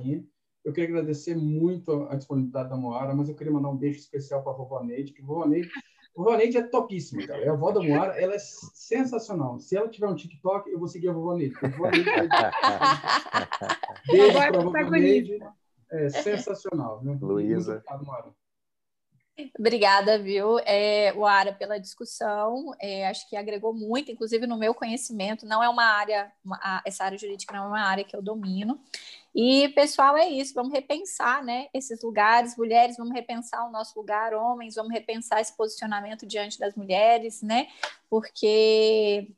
[0.63, 4.41] Eu queria agradecer muito a disponibilidade da Moara, mas eu queria mandar um beijo especial
[4.41, 5.69] para a vovó Neide, que vovó Neide
[6.15, 7.43] vovó Neide é topíssima, cara.
[7.43, 9.59] É a avó da Moara, ela é sensacional.
[9.59, 11.55] Se ela tiver um TikTok, eu vou seguir a vovó Neide.
[11.61, 12.29] A vovó Neide é...
[14.11, 15.39] Beijo para a vovó Neide.
[15.91, 17.03] É sensacional.
[17.03, 17.17] Né?
[17.21, 17.83] Luísa.
[19.57, 22.71] Obrigada, viu, é, Wara, pela discussão.
[22.79, 25.43] É, acho que agregou muito, inclusive no meu conhecimento.
[25.43, 28.79] Não é uma área, uma, essa área jurídica não é uma área que eu domino.
[29.33, 30.53] E, pessoal, é isso.
[30.53, 31.67] Vamos repensar, né?
[31.73, 36.75] Esses lugares, mulheres, vamos repensar o nosso lugar, homens, vamos repensar esse posicionamento diante das
[36.75, 37.67] mulheres, né?
[38.07, 39.31] Porque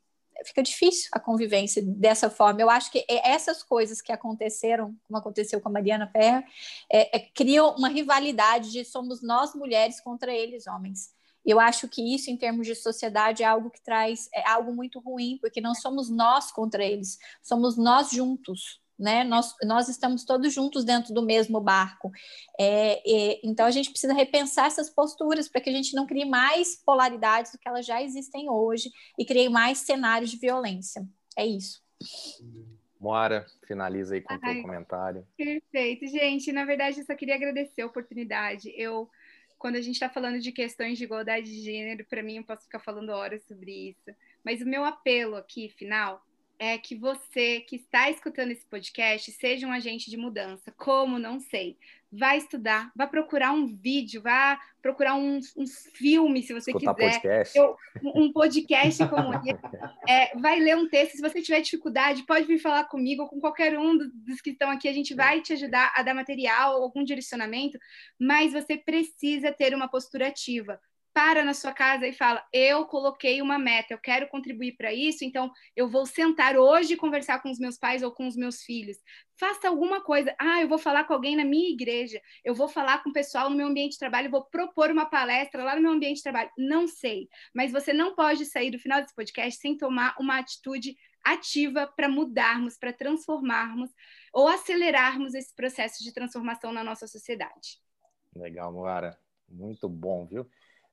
[0.44, 2.62] fica difícil a convivência dessa forma.
[2.62, 6.44] Eu acho que essas coisas que aconteceram, como aconteceu com a Mariana Ferrer,
[6.92, 11.14] é, é, criam uma rivalidade de somos nós mulheres contra eles homens.
[11.46, 15.00] Eu acho que isso, em termos de sociedade, é algo que traz é algo muito
[15.00, 19.24] ruim, porque não somos nós contra eles, somos nós juntos né?
[19.24, 22.12] Nós, nós estamos todos juntos dentro do mesmo barco.
[22.60, 26.26] É, é, então a gente precisa repensar essas posturas para que a gente não crie
[26.26, 28.90] mais polaridades do que elas já existem hoje
[29.20, 31.06] e crie mais cenários de violência.
[31.38, 31.84] É isso.
[33.00, 35.28] Moara, finaliza aí com o teu comentário.
[35.38, 36.52] Perfeito, gente.
[36.52, 38.74] Na verdade, eu só queria agradecer a oportunidade.
[38.76, 39.10] Eu,
[39.60, 42.64] quando a gente está falando de questões de igualdade de gênero, para mim eu posso
[42.64, 44.16] ficar falando horas sobre isso.
[44.44, 46.26] Mas o meu apelo aqui, final,
[46.60, 50.74] é que você que está escutando esse podcast seja um agente de mudança.
[50.78, 51.20] Como?
[51.20, 51.78] Não sei.
[52.12, 57.12] Vai estudar, vai procurar um vídeo, vai procurar um, um filme, se você Escutar quiser.
[57.12, 57.58] Podcast.
[57.58, 57.76] Eu,
[58.16, 59.60] um podcast como esse.
[60.08, 61.18] É, vai ler um texto.
[61.18, 64.70] Se você tiver dificuldade, pode vir falar comigo ou com qualquer um dos que estão
[64.70, 64.88] aqui.
[64.88, 67.78] A gente vai te ajudar a dar material, algum direcionamento,
[68.18, 70.80] mas você precisa ter uma postura ativa
[71.16, 75.24] para na sua casa e fala: Eu coloquei uma meta, eu quero contribuir para isso,
[75.24, 78.62] então eu vou sentar hoje e conversar com os meus pais ou com os meus
[78.62, 78.98] filhos.
[79.40, 80.36] Faça alguma coisa.
[80.38, 83.50] Ah, eu vou falar com alguém na minha igreja, eu vou falar com o pessoal
[83.50, 86.52] no meu ambiente de trabalho, vou propor uma palestra lá no meu ambiente de trabalho.
[86.58, 90.98] Não sei, mas você não pode sair do final desse podcast sem tomar uma atitude
[91.24, 93.90] ativa para mudarmos, para transformarmos
[94.34, 97.80] ou acelerarmos esse processo de transformação na nossa sociedade.
[98.36, 99.18] Legal, Moara.
[99.48, 100.46] Muito bom, viu?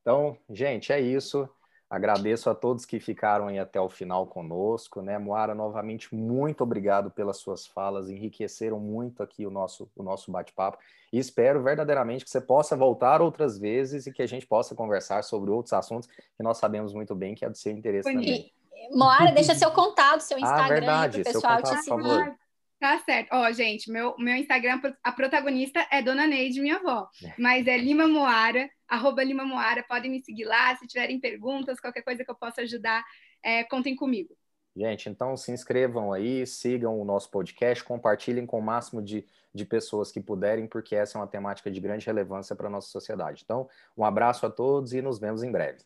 [0.03, 1.49] Então, gente, é isso.
[1.89, 5.19] Agradeço a todos que ficaram aí até o final conosco, né?
[5.19, 10.79] Moara, novamente, muito obrigado pelas suas falas, enriqueceram muito aqui o nosso, o nosso bate-papo.
[11.13, 15.23] E espero verdadeiramente que você possa voltar outras vezes e que a gente possa conversar
[15.23, 18.51] sobre outros assuntos que nós sabemos muito bem que é do seu interesse também.
[18.91, 22.42] Moara, deixa seu contato, seu ah, Instagram, ah, verdade, para o pessoal contato, te seguir.
[22.83, 23.29] Tá certo.
[23.31, 27.09] Ó, oh, gente, meu, meu Instagram, a protagonista é Dona Neide, minha avó.
[27.25, 27.33] É.
[27.39, 29.85] Mas é Lima Moara, arroba Lima Moara.
[29.85, 30.75] Podem me seguir lá.
[30.75, 33.05] Se tiverem perguntas, qualquer coisa que eu possa ajudar,
[33.41, 34.37] é, contem comigo.
[34.75, 39.25] Gente, então se inscrevam aí, sigam o nosso podcast, compartilhem com o máximo de,
[39.55, 42.89] de pessoas que puderem, porque essa é uma temática de grande relevância para a nossa
[42.89, 43.43] sociedade.
[43.45, 45.79] Então, um abraço a todos e nos vemos em breve.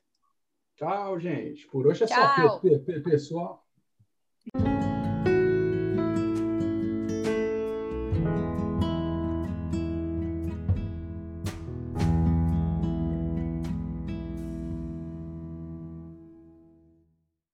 [0.76, 1.66] Tchau, gente.
[1.66, 2.36] Por hoje é Tchau.
[2.36, 2.60] só,
[3.04, 3.66] pessoal.